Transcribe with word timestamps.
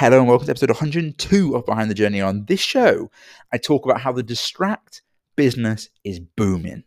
Hello 0.00 0.18
and 0.18 0.26
welcome 0.26 0.46
to 0.46 0.52
episode 0.52 0.70
102 0.70 1.54
of 1.54 1.66
Behind 1.66 1.90
the 1.90 1.94
Journey. 1.94 2.22
On 2.22 2.46
this 2.46 2.58
show, 2.60 3.10
I 3.52 3.58
talk 3.58 3.84
about 3.84 4.00
how 4.00 4.12
the 4.12 4.22
distract 4.22 5.02
business 5.36 5.90
is 6.04 6.20
booming. 6.20 6.84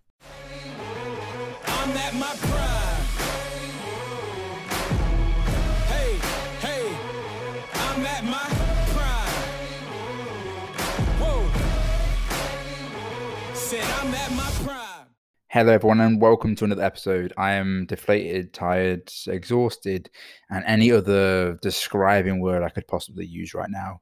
Hello, 15.54 15.72
everyone, 15.72 16.00
and 16.00 16.20
welcome 16.20 16.56
to 16.56 16.66
another 16.66 16.82
episode. 16.82 17.32
I 17.38 17.52
am 17.52 17.86
deflated, 17.86 18.56
tired, 18.56 19.12
exhausted, 19.28 20.10
and 20.50 20.66
any 20.66 20.92
other 20.92 21.60
describing 21.62 22.40
word 22.40 22.64
I 22.64 22.70
could 22.70 22.88
possibly 22.88 23.28
use 23.28 23.54
right 23.54 23.70
now. 23.70 24.02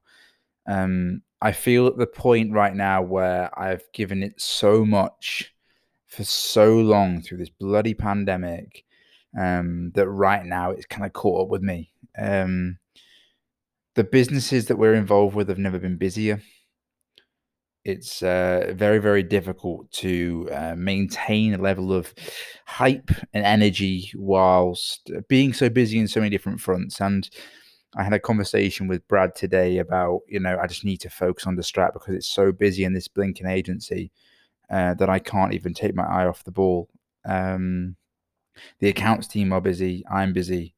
Um, 0.66 1.20
I 1.42 1.52
feel 1.52 1.88
at 1.88 1.98
the 1.98 2.06
point 2.06 2.54
right 2.54 2.74
now 2.74 3.02
where 3.02 3.50
I've 3.60 3.84
given 3.92 4.22
it 4.22 4.40
so 4.40 4.86
much 4.86 5.52
for 6.06 6.24
so 6.24 6.72
long 6.76 7.20
through 7.20 7.36
this 7.36 7.50
bloody 7.50 7.92
pandemic 7.92 8.86
um, 9.38 9.92
that 9.94 10.08
right 10.08 10.46
now 10.46 10.70
it's 10.70 10.86
kind 10.86 11.04
of 11.04 11.12
caught 11.12 11.42
up 11.42 11.48
with 11.48 11.60
me. 11.60 11.92
Um, 12.18 12.78
the 13.94 14.04
businesses 14.04 14.68
that 14.68 14.78
we're 14.78 14.94
involved 14.94 15.36
with 15.36 15.50
have 15.50 15.58
never 15.58 15.78
been 15.78 15.98
busier 15.98 16.40
it's 17.84 18.22
uh, 18.22 18.72
very 18.74 18.98
very 18.98 19.22
difficult 19.22 19.90
to 19.90 20.48
uh, 20.52 20.74
maintain 20.76 21.54
a 21.54 21.58
level 21.58 21.92
of 21.92 22.14
hype 22.66 23.10
and 23.32 23.44
energy 23.44 24.10
whilst 24.14 25.10
being 25.28 25.52
so 25.52 25.68
busy 25.68 25.98
in 25.98 26.08
so 26.08 26.20
many 26.20 26.30
different 26.30 26.60
fronts. 26.60 27.00
And 27.00 27.28
i 27.96 28.02
had 28.02 28.12
a 28.12 28.18
conversation 28.18 28.88
with 28.88 29.06
brad 29.08 29.34
today 29.34 29.78
about 29.78 30.20
you 30.26 30.40
know 30.40 30.58
i 30.62 30.66
just 30.66 30.84
need 30.84 30.98
to 30.98 31.10
focus 31.10 31.46
on 31.46 31.56
distract 31.56 31.94
because 31.94 32.14
it's 32.14 32.26
so 32.26 32.50
busy 32.52 32.84
in 32.84 32.94
this 32.94 33.08
blinking 33.08 33.46
agency 33.46 34.10
uh, 34.70 34.94
that 34.94 35.10
i 35.10 35.18
can't 35.18 35.52
even 35.52 35.74
take 35.74 35.94
my 35.94 36.04
eye 36.04 36.26
off 36.26 36.44
the 36.44 36.50
ball. 36.50 36.88
Um, 37.24 37.96
the 38.80 38.88
accounts 38.88 39.26
team 39.26 39.52
are 39.52 39.60
busy 39.60 40.04
i'm 40.10 40.32
busy 40.32 40.74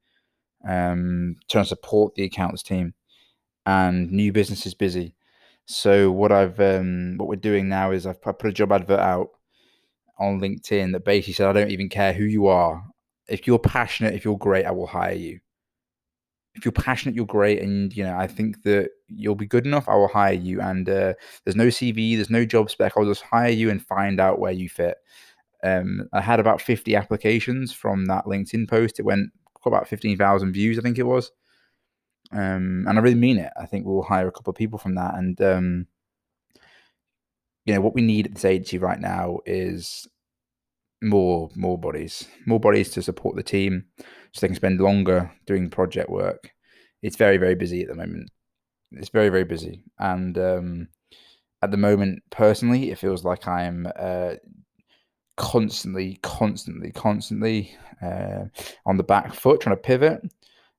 um, 0.66 1.36
trying 1.50 1.64
to 1.64 1.69
support 1.69 2.14
the 2.14 2.25
accounts 2.25 2.62
team 2.62 2.94
and 3.66 4.10
new 4.10 4.32
business 4.32 4.66
is 4.66 4.75
busy 4.75 5.14
so 5.66 6.10
what 6.10 6.32
I've 6.32 6.58
um, 6.60 7.16
what 7.16 7.28
we're 7.28 7.36
doing 7.36 7.68
now 7.68 7.90
is 7.90 8.06
I've 8.06 8.20
put 8.20 8.44
a 8.44 8.52
job 8.52 8.72
advert 8.72 9.00
out 9.00 9.30
on 10.18 10.40
LinkedIn 10.40 10.92
that 10.92 11.04
basically 11.04 11.34
said 11.34 11.48
I 11.48 11.52
don't 11.52 11.70
even 11.70 11.88
care 11.88 12.12
who 12.12 12.24
you 12.24 12.46
are. 12.46 12.84
If 13.28 13.46
you're 13.46 13.58
passionate, 13.58 14.14
if 14.14 14.24
you're 14.24 14.38
great, 14.38 14.66
I 14.66 14.70
will 14.70 14.86
hire 14.86 15.14
you. 15.14 15.40
If 16.54 16.64
you're 16.64 16.72
passionate, 16.72 17.16
you're 17.16 17.26
great, 17.26 17.62
and 17.62 17.94
you 17.96 18.04
know 18.04 18.16
I 18.16 18.26
think 18.26 18.62
that 18.62 18.90
you'll 19.08 19.34
be 19.34 19.46
good 19.46 19.66
enough. 19.66 19.88
I 19.88 19.94
will 19.96 20.08
hire 20.08 20.34
you. 20.34 20.60
And 20.60 20.88
uh, 20.88 21.14
there's 21.44 21.56
no 21.56 21.68
CV, 21.68 22.16
there's 22.16 22.30
no 22.30 22.44
job 22.44 22.70
spec. 22.70 22.92
I'll 22.96 23.04
just 23.04 23.22
hire 23.22 23.50
you 23.50 23.70
and 23.70 23.84
find 23.84 24.20
out 24.20 24.38
where 24.38 24.52
you 24.52 24.68
fit. 24.68 24.98
Um, 25.62 26.08
I 26.12 26.20
had 26.20 26.40
about 26.40 26.60
50 26.60 26.94
applications 26.94 27.72
from 27.72 28.04
that 28.06 28.26
LinkedIn 28.26 28.68
post. 28.68 29.00
It 29.00 29.04
went 29.04 29.30
got 29.64 29.70
about 29.70 29.88
15,000 29.88 30.52
views, 30.52 30.78
I 30.78 30.82
think 30.82 30.98
it 30.98 31.04
was. 31.04 31.32
Um, 32.33 32.86
and 32.89 32.98
I 32.98 33.03
really 33.03 33.14
mean 33.17 33.39
it. 33.39 33.53
I 33.61 33.67
think 33.67 33.86
we'll 33.86 34.03
hire 34.03 34.28
a 34.28 34.33
couple 34.33 34.50
of 34.50 34.56
people 34.56 34.78
from 34.78 34.94
that. 34.97 35.14
And 35.14 35.41
um, 35.41 35.86
you 37.64 37.75
know, 37.75 37.81
what 37.81 37.94
we 37.94 38.03
need 38.03 38.27
at 38.27 38.34
this 38.34 38.44
agency 38.44 38.78
right 38.78 39.00
now 39.00 39.39
is 39.47 40.06
more 41.03 41.50
more 41.55 41.78
bodies, 41.78 42.27
more 42.47 42.61
bodies 42.61 42.91
to 42.91 43.03
support 43.03 43.36
the 43.36 43.42
team, 43.42 43.84
so 44.33 44.41
they 44.41 44.48
can 44.48 44.56
spend 44.56 44.81
longer 44.81 45.31
doing 45.47 45.70
project 45.70 46.11
work. 46.11 46.50
It's 47.03 47.16
very 47.16 47.36
very 47.36 47.55
busy 47.55 47.83
at 47.83 47.89
the 47.89 47.94
moment. 47.94 48.31
It's 48.92 49.11
very 49.11 49.28
very 49.28 49.44
busy, 49.44 49.84
and 49.98 50.36
um, 50.38 50.88
at 51.62 51.70
the 51.70 51.77
moment, 51.77 52.22
personally, 52.31 52.91
it 52.91 52.98
feels 52.98 53.25
like 53.25 53.48
I'm 53.48 53.88
uh, 53.98 54.34
constantly, 55.36 56.19
constantly, 56.22 56.93
constantly 56.93 57.75
uh, 58.03 58.44
on 58.87 58.97
the 58.97 59.03
back 59.03 59.34
foot, 59.34 59.60
trying 59.60 59.77
to 59.77 59.82
pivot. 59.82 60.21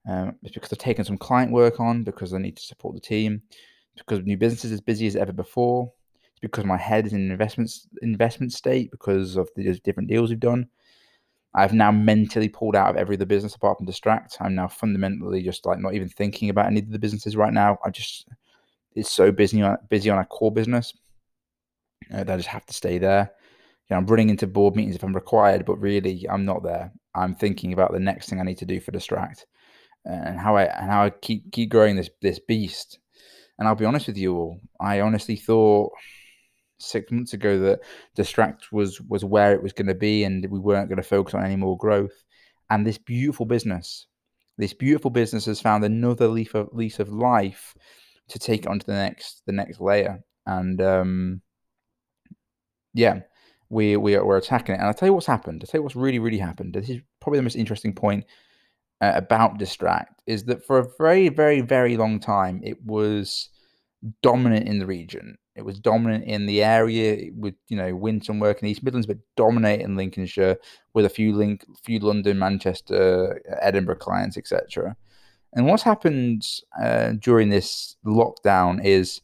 Um, 0.07 0.35
it's 0.43 0.53
because 0.53 0.71
I've 0.71 0.79
taken 0.79 1.03
some 1.03 1.17
client 1.17 1.51
work 1.51 1.79
on 1.79 2.03
because 2.03 2.33
I 2.33 2.37
need 2.37 2.57
to 2.57 2.63
support 2.63 2.95
the 2.95 3.01
team. 3.01 3.41
It's 3.93 4.03
because 4.03 4.23
new 4.23 4.37
business 4.37 4.65
is 4.65 4.71
as 4.71 4.81
busy 4.81 5.07
as 5.07 5.15
ever 5.15 5.33
before. 5.33 5.91
It's 6.31 6.39
because 6.41 6.65
my 6.65 6.77
head 6.77 7.05
is 7.05 7.13
in 7.13 7.31
investments 7.31 7.87
investment 8.01 8.53
state 8.53 8.91
because 8.91 9.35
of 9.35 9.49
the 9.55 9.73
different 9.83 10.09
deals 10.09 10.29
we've 10.29 10.39
done. 10.39 10.67
I've 11.55 11.73
now 11.73 11.91
mentally 11.91 12.49
pulled 12.49 12.75
out 12.75 12.89
of 12.89 12.97
every 12.97 13.15
other 13.15 13.25
business 13.25 13.55
apart 13.55 13.77
from 13.77 13.85
distract. 13.85 14.37
I'm 14.41 14.55
now 14.55 14.67
fundamentally 14.67 15.41
just 15.41 15.65
like 15.65 15.79
not 15.79 15.93
even 15.93 16.09
thinking 16.09 16.49
about 16.49 16.67
any 16.67 16.81
of 16.81 16.91
the 16.91 16.99
businesses 16.99 17.37
right 17.37 17.53
now. 17.53 17.77
I 17.83 17.89
just 17.89 18.27
it's 18.93 19.09
so 19.09 19.31
busy 19.31 19.61
on 19.61 19.77
busy 19.89 20.09
on 20.09 20.17
our 20.17 20.25
core 20.25 20.51
business 20.51 20.93
uh, 22.13 22.23
that 22.25 22.29
I 22.29 22.37
just 22.37 22.49
have 22.49 22.65
to 22.65 22.73
stay 22.73 22.97
there. 22.97 23.31
You 23.89 23.93
know, 23.93 23.97
I'm 23.97 24.05
running 24.05 24.29
into 24.29 24.47
board 24.47 24.75
meetings 24.75 24.95
if 24.95 25.03
I'm 25.03 25.15
required, 25.15 25.65
but 25.65 25.79
really 25.79 26.25
I'm 26.29 26.43
not 26.43 26.63
there. 26.63 26.91
I'm 27.15 27.33
thinking 27.33 27.71
about 27.71 27.93
the 27.93 27.99
next 27.99 28.29
thing 28.29 28.39
I 28.39 28.43
need 28.43 28.57
to 28.57 28.65
do 28.65 28.81
for 28.81 28.91
distract 28.91 29.45
and 30.05 30.39
how 30.39 30.55
I 30.55 30.63
and 30.63 30.89
how 30.89 31.03
I 31.03 31.09
keep 31.09 31.51
keep 31.51 31.69
growing 31.69 31.95
this 31.95 32.09
this 32.21 32.39
beast. 32.39 32.99
And 33.57 33.67
I'll 33.67 33.75
be 33.75 33.85
honest 33.85 34.07
with 34.07 34.17
you 34.17 34.35
all, 34.35 34.59
I 34.79 34.99
honestly 35.01 35.35
thought 35.37 35.91
six 36.77 37.09
months 37.11 37.33
ago 37.33 37.57
that 37.59 37.79
distract 38.15 38.71
was 38.71 39.01
was 39.01 39.23
where 39.23 39.53
it 39.53 39.63
was 39.63 39.73
going 39.73 39.87
to 39.87 39.95
be, 39.95 40.23
and 40.23 40.45
we 40.49 40.59
weren't 40.59 40.89
going 40.89 41.01
to 41.01 41.03
focus 41.03 41.33
on 41.33 41.43
any 41.43 41.55
more 41.55 41.77
growth. 41.77 42.23
And 42.69 42.85
this 42.85 42.97
beautiful 42.97 43.45
business, 43.45 44.07
this 44.57 44.73
beautiful 44.73 45.11
business 45.11 45.45
has 45.45 45.61
found 45.61 45.83
another 45.83 46.27
leaf 46.27 46.55
of 46.55 46.69
lease 46.71 46.99
of 46.99 47.09
life 47.09 47.73
to 48.29 48.39
take 48.39 48.67
onto 48.67 48.85
the 48.85 48.93
next 48.93 49.43
the 49.45 49.53
next 49.53 49.79
layer. 49.79 50.19
And 50.45 50.81
um, 50.81 51.41
yeah, 52.93 53.21
we 53.69 53.97
we 53.97 54.15
are, 54.15 54.25
we're 54.25 54.37
attacking 54.37 54.75
it. 54.75 54.79
And 54.79 54.87
I'll 54.87 54.93
tell 54.93 55.07
you 55.07 55.13
what's 55.13 55.25
happened. 55.25 55.61
I'll 55.63 55.67
tell 55.67 55.79
you 55.79 55.83
what's 55.83 55.95
really 55.95 56.19
really 56.19 56.39
happened. 56.39 56.73
This 56.73 56.89
is 56.89 57.01
probably 57.21 57.39
the 57.39 57.43
most 57.43 57.55
interesting 57.55 57.93
point 57.93 58.25
uh, 59.01 59.13
about 59.15 59.57
Distract 59.57 60.21
is 60.25 60.45
that 60.45 60.65
for 60.65 60.79
a 60.79 60.87
very, 60.97 61.29
very, 61.29 61.61
very 61.61 61.97
long 61.97 62.19
time, 62.19 62.61
it 62.63 62.83
was 62.83 63.49
dominant 64.21 64.67
in 64.67 64.79
the 64.79 64.85
region. 64.85 65.37
It 65.55 65.63
was 65.63 65.79
dominant 65.79 66.25
in 66.25 66.45
the 66.45 66.63
area 66.63 67.31
with 67.33 67.55
you 67.67 67.77
know 67.77 67.95
win 67.95 68.21
some 68.21 68.39
work 68.39 68.61
in 68.61 68.67
East 68.67 68.83
Midlands, 68.83 69.07
but 69.07 69.17
dominate 69.37 69.81
in 69.81 69.95
Lincolnshire 69.95 70.57
with 70.93 71.05
a 71.05 71.09
few 71.09 71.33
link, 71.33 71.65
few 71.83 71.99
London, 71.99 72.37
Manchester, 72.37 73.41
Edinburgh 73.61 73.97
clients, 73.97 74.37
etc. 74.37 74.97
And 75.53 75.67
what's 75.67 75.83
happened 75.83 76.45
uh, 76.81 77.13
during 77.13 77.49
this 77.49 77.95
lockdown 78.05 78.83
is 78.83 79.21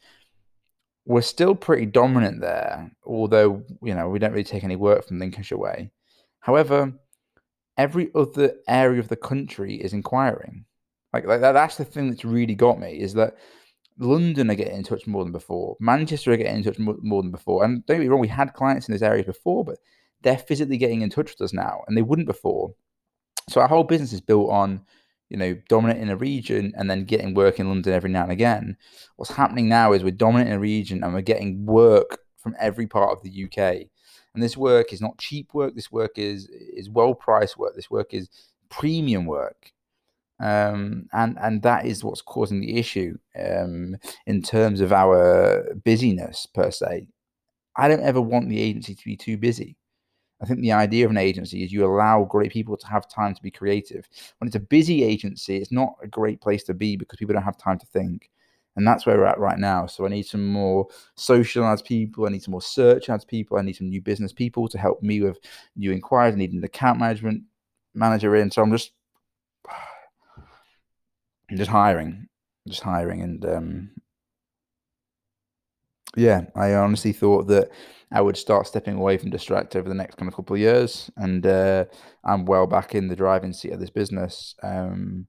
we're 1.05 1.21
still 1.21 1.55
pretty 1.55 1.85
dominant 1.85 2.39
there, 2.39 2.91
although 3.03 3.63
you 3.83 3.93
know 3.93 4.07
we 4.07 4.19
don't 4.19 4.31
really 4.31 4.43
take 4.45 4.63
any 4.63 4.77
work 4.77 5.05
from 5.05 5.19
Lincolnshire 5.19 5.57
way. 5.57 5.91
However, 6.39 6.93
every 7.77 8.11
other 8.15 8.55
area 8.67 8.99
of 8.99 9.07
the 9.07 9.15
country 9.15 9.75
is 9.75 9.93
inquiring. 9.93 10.65
Like, 11.13 11.25
like 11.25 11.41
that, 11.41 11.53
that's 11.53 11.77
the 11.77 11.85
thing 11.85 12.09
that's 12.09 12.25
really 12.25 12.55
got 12.55 12.79
me 12.79 12.99
is 12.99 13.13
that 13.15 13.35
London 13.97 14.49
are 14.49 14.55
getting 14.55 14.77
in 14.77 14.83
touch 14.83 15.05
more 15.07 15.23
than 15.23 15.31
before. 15.31 15.75
Manchester 15.79 16.31
are 16.31 16.37
getting 16.37 16.57
in 16.57 16.63
touch 16.63 16.79
more, 16.79 16.95
more 17.01 17.21
than 17.21 17.31
before. 17.31 17.63
And 17.63 17.85
don't 17.85 17.97
get 17.97 18.03
me 18.03 18.07
wrong, 18.07 18.19
we 18.19 18.27
had 18.27 18.53
clients 18.53 18.87
in 18.87 18.93
those 18.93 19.03
areas 19.03 19.25
before, 19.25 19.63
but 19.63 19.77
they're 20.21 20.37
physically 20.37 20.77
getting 20.77 21.01
in 21.01 21.09
touch 21.09 21.31
with 21.31 21.41
us 21.41 21.53
now, 21.53 21.81
and 21.87 21.97
they 21.97 22.01
wouldn't 22.01 22.27
before. 22.27 22.73
So 23.49 23.61
our 23.61 23.67
whole 23.67 23.83
business 23.83 24.13
is 24.13 24.21
built 24.21 24.49
on, 24.49 24.81
you 25.29 25.37
know, 25.37 25.57
dominating 25.67 26.09
a 26.09 26.15
region 26.15 26.73
and 26.77 26.89
then 26.89 27.05
getting 27.05 27.33
work 27.33 27.59
in 27.59 27.67
London 27.67 27.93
every 27.93 28.09
now 28.09 28.23
and 28.23 28.31
again. 28.31 28.77
What's 29.15 29.31
happening 29.31 29.67
now 29.67 29.93
is 29.93 30.03
we're 30.03 30.11
dominating 30.11 30.53
a 30.53 30.59
region 30.59 31.03
and 31.03 31.13
we're 31.13 31.21
getting 31.21 31.65
work 31.65 32.19
from 32.37 32.55
every 32.59 32.87
part 32.87 33.11
of 33.11 33.23
the 33.23 33.45
UK. 33.45 33.87
And 34.33 34.41
this 34.41 34.55
work 34.55 34.93
is 34.93 35.01
not 35.01 35.17
cheap 35.17 35.53
work. 35.53 35.75
This 35.75 35.91
work 35.91 36.17
is 36.17 36.47
is 36.47 36.89
well 36.89 37.13
priced 37.13 37.57
work. 37.57 37.75
This 37.75 37.91
work 37.91 38.13
is 38.13 38.29
premium 38.69 39.25
work. 39.25 39.71
Um, 40.39 41.07
and 41.13 41.37
and 41.39 41.61
that 41.63 41.85
is 41.85 42.03
what's 42.03 42.21
causing 42.21 42.61
the 42.61 42.77
issue 42.77 43.17
um, 43.37 43.97
in 44.25 44.41
terms 44.41 44.81
of 44.81 44.91
our 44.91 45.75
busyness 45.83 46.47
per 46.47 46.71
se. 46.71 47.07
I 47.75 47.87
don't 47.87 48.01
ever 48.01 48.21
want 48.21 48.49
the 48.49 48.59
agency 48.59 48.95
to 48.95 49.05
be 49.05 49.15
too 49.15 49.37
busy. 49.37 49.77
I 50.41 50.45
think 50.45 50.61
the 50.61 50.71
idea 50.71 51.05
of 51.05 51.11
an 51.11 51.17
agency 51.17 51.63
is 51.63 51.71
you 51.71 51.85
allow 51.85 52.23
great 52.23 52.51
people 52.51 52.75
to 52.75 52.87
have 52.87 53.07
time 53.07 53.35
to 53.35 53.41
be 53.43 53.51
creative. 53.51 54.07
When 54.39 54.47
it's 54.47 54.55
a 54.55 54.59
busy 54.59 55.03
agency, 55.03 55.57
it's 55.57 55.71
not 55.71 55.93
a 56.01 56.07
great 56.07 56.41
place 56.41 56.63
to 56.63 56.73
be 56.73 56.95
because 56.97 57.17
people 57.17 57.33
don't 57.33 57.43
have 57.43 57.57
time 57.57 57.77
to 57.77 57.85
think 57.85 58.29
and 58.75 58.87
that's 58.87 59.05
where 59.05 59.17
we're 59.17 59.25
at 59.25 59.39
right 59.39 59.59
now. 59.59 59.85
So 59.85 60.05
I 60.05 60.09
need 60.09 60.25
some 60.25 60.47
more 60.47 60.87
social 61.15 61.65
ads 61.65 61.81
people. 61.81 62.25
I 62.25 62.29
need 62.29 62.43
some 62.43 62.53
more 62.53 62.61
search 62.61 63.09
ads 63.09 63.25
people. 63.25 63.57
I 63.57 63.61
need 63.61 63.75
some 63.75 63.89
new 63.89 64.01
business 64.01 64.33
people 64.33 64.67
to 64.69 64.77
help 64.77 65.01
me 65.01 65.21
with 65.21 65.39
new 65.75 65.91
inquiries. 65.91 66.35
I 66.35 66.37
need 66.37 66.53
an 66.53 66.63
account 66.63 66.99
management 66.99 67.43
manager 67.93 68.35
in. 68.35 68.51
So 68.51 68.61
I'm 68.61 68.71
just, 68.71 68.91
I'm 71.49 71.57
just 71.57 71.71
hiring, 71.71 72.27
just 72.67 72.81
hiring, 72.81 73.21
and 73.21 73.45
um, 73.45 73.91
yeah, 76.15 76.45
I 76.55 76.73
honestly 76.73 77.13
thought 77.13 77.47
that 77.47 77.69
I 78.11 78.21
would 78.21 78.35
start 78.35 78.67
stepping 78.67 78.95
away 78.95 79.17
from 79.17 79.29
distract 79.29 79.75
over 79.75 79.87
the 79.87 79.95
next 79.95 80.15
kind 80.15 80.27
of 80.27 80.35
couple 80.35 80.55
of 80.55 80.59
years, 80.59 81.09
and 81.15 81.45
uh, 81.45 81.85
I'm 82.25 82.45
well 82.45 82.67
back 82.67 82.95
in 82.95 83.07
the 83.07 83.15
driving 83.15 83.53
seat 83.53 83.71
of 83.71 83.79
this 83.79 83.89
business. 83.89 84.55
Um, 84.63 85.27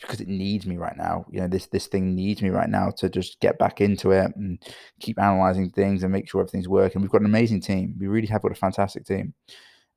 because 0.00 0.20
it 0.20 0.28
needs 0.28 0.66
me 0.66 0.76
right 0.76 0.96
now. 0.96 1.26
You 1.30 1.40
know, 1.40 1.48
this 1.48 1.66
this 1.66 1.86
thing 1.86 2.14
needs 2.14 2.42
me 2.42 2.50
right 2.50 2.68
now 2.68 2.90
to 2.98 3.08
just 3.08 3.40
get 3.40 3.58
back 3.58 3.80
into 3.80 4.12
it 4.12 4.34
and 4.36 4.62
keep 5.00 5.18
analyzing 5.20 5.70
things 5.70 6.02
and 6.02 6.12
make 6.12 6.28
sure 6.28 6.40
everything's 6.40 6.68
working. 6.68 7.02
We've 7.02 7.10
got 7.10 7.20
an 7.20 7.26
amazing 7.26 7.60
team. 7.60 7.94
We 7.98 8.06
really 8.06 8.26
have 8.28 8.42
got 8.42 8.52
a 8.52 8.56
fantastic 8.56 9.06
team. 9.06 9.34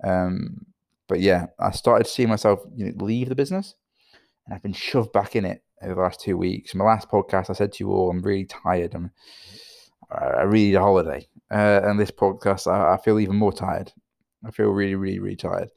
Um, 0.03 0.65
but 1.07 1.19
yeah, 1.19 1.47
I 1.59 1.71
started 1.71 2.07
seeing 2.07 2.29
myself 2.29 2.59
you 2.75 2.85
know, 2.85 3.03
leave 3.03 3.29
the 3.29 3.35
business, 3.35 3.75
and 4.45 4.53
I've 4.53 4.63
been 4.63 4.73
shoved 4.73 5.11
back 5.11 5.35
in 5.35 5.45
it 5.45 5.63
over 5.81 5.95
the 5.95 6.01
last 6.01 6.19
two 6.21 6.37
weeks. 6.37 6.75
My 6.75 6.85
last 6.85 7.09
podcast, 7.09 7.49
I 7.49 7.53
said 7.53 7.73
to 7.73 7.83
you 7.83 7.91
all, 7.91 8.09
I'm 8.09 8.21
really 8.21 8.45
tired. 8.45 8.93
I'm, 8.93 9.11
I 10.11 10.43
really 10.43 10.67
need 10.67 10.75
a 10.75 10.81
holiday. 10.81 11.27
Uh, 11.51 11.81
and 11.83 11.99
this 11.99 12.11
podcast, 12.11 12.71
I, 12.71 12.93
I 12.93 12.97
feel 12.97 13.19
even 13.19 13.35
more 13.35 13.53
tired. 13.53 13.91
I 14.45 14.51
feel 14.51 14.69
really, 14.69 14.95
really, 14.95 15.19
really 15.19 15.35
tired. 15.35 15.69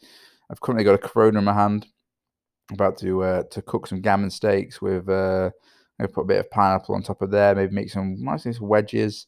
I've 0.50 0.60
currently 0.60 0.84
got 0.84 0.94
a 0.94 0.98
Corona 0.98 1.38
in 1.38 1.44
my 1.44 1.54
hand. 1.54 1.86
About 2.72 2.98
to 2.98 3.22
uh, 3.22 3.42
to 3.44 3.62
cook 3.62 3.86
some 3.86 4.00
gammon 4.00 4.30
steaks 4.30 4.80
with 4.80 5.08
uh, 5.08 5.50
maybe 5.98 6.12
put 6.12 6.22
a 6.22 6.26
bit 6.26 6.40
of 6.40 6.50
pineapple 6.50 6.94
on 6.94 7.02
top 7.02 7.22
of 7.22 7.30
there. 7.30 7.54
Maybe 7.54 7.74
make 7.74 7.90
some 7.90 8.16
nice 8.22 8.46
little 8.46 8.66
wedges, 8.66 9.26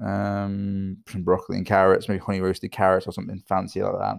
um, 0.00 0.98
some 1.08 1.22
broccoli 1.22 1.58
and 1.58 1.66
carrots, 1.66 2.08
maybe 2.08 2.20
honey 2.20 2.40
roasted 2.40 2.72
carrots 2.72 3.06
or 3.06 3.12
something 3.12 3.42
fancy 3.46 3.82
like 3.82 3.98
that. 3.98 4.16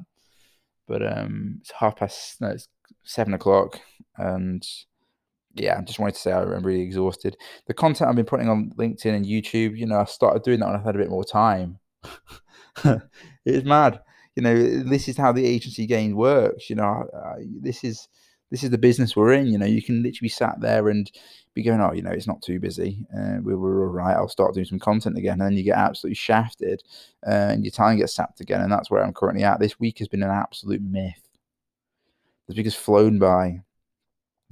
But 0.88 1.18
um, 1.18 1.58
it's 1.62 1.72
half 1.72 1.96
past, 1.96 2.42
no, 2.42 2.50
it's 2.50 2.68
seven 3.04 3.34
o'clock, 3.34 3.80
and 4.18 4.66
yeah, 5.56 5.78
I 5.78 5.82
just 5.82 6.00
wanted 6.00 6.16
to 6.16 6.22
say 6.22 6.32
I'm 6.32 6.64
really 6.64 6.82
exhausted. 6.82 7.38
The 7.68 7.74
content 7.74 8.10
I've 8.10 8.16
been 8.16 8.26
putting 8.26 8.50
on 8.50 8.72
LinkedIn 8.78 9.16
and 9.16 9.26
YouTube, 9.26 9.78
you 9.78 9.86
know, 9.86 10.00
I 10.00 10.06
started 10.06 10.44
doing 10.44 10.60
that 10.60 10.68
when 10.68 10.80
I 10.80 10.84
had 10.84 10.96
a 10.96 11.00
bit 11.00 11.10
more 11.10 11.24
time. 11.24 11.80
it's 13.46 13.66
mad. 13.66 14.02
You 14.36 14.42
know, 14.44 14.56
this 14.56 15.08
is 15.08 15.16
how 15.16 15.32
the 15.32 15.46
agency 15.46 15.86
game 15.86 16.16
works. 16.16 16.70
You 16.70 16.78
know, 16.78 17.08
uh, 17.14 17.36
this 17.62 17.84
is 17.84 18.08
this 18.54 18.64
is 18.64 18.70
the 18.70 18.78
business 18.78 19.16
we're 19.16 19.34
in. 19.34 19.48
You 19.48 19.58
know, 19.58 19.66
you 19.66 19.82
can 19.82 20.04
literally 20.04 20.26
be 20.26 20.30
sat 20.30 20.62
there 20.62 20.90
and 20.90 21.12
be 21.56 21.64
going, 21.64 21.82
oh, 21.82 21.92
you 21.92 22.04
know, 22.04 22.12
it's 22.12 22.28
not 22.28 22.44
too 22.44 22.60
busy. 22.60 23.04
Uh, 23.12 23.38
we 23.42 23.56
were 23.56 23.88
all 23.88 23.92
right. 23.92 24.16
I'll 24.16 24.28
start 24.28 24.54
doing 24.54 24.68
some 24.68 24.78
content 24.78 25.18
again. 25.18 25.42
And 25.42 25.42
then 25.42 25.54
you 25.54 25.64
get 25.64 25.76
absolutely 25.76 26.14
shafted 26.14 26.84
uh, 27.26 27.50
and 27.50 27.66
your 27.66 27.72
time 27.72 27.98
gets 27.98 28.14
sapped 28.14 28.42
again. 28.42 28.62
And 28.62 28.72
that's 28.72 28.92
where 28.92 29.04
I'm 29.04 29.12
currently 29.12 29.44
at. 29.44 29.60
This 29.60 29.80
week 29.80 29.98
has 29.98 30.08
been 30.08 30.22
an 30.22 30.30
absolute 30.30 30.84
myth. 30.84 31.28
This 32.48 32.56
week 32.56 32.68
has 32.68 32.76
flown 32.76 33.18
by. 33.18 33.62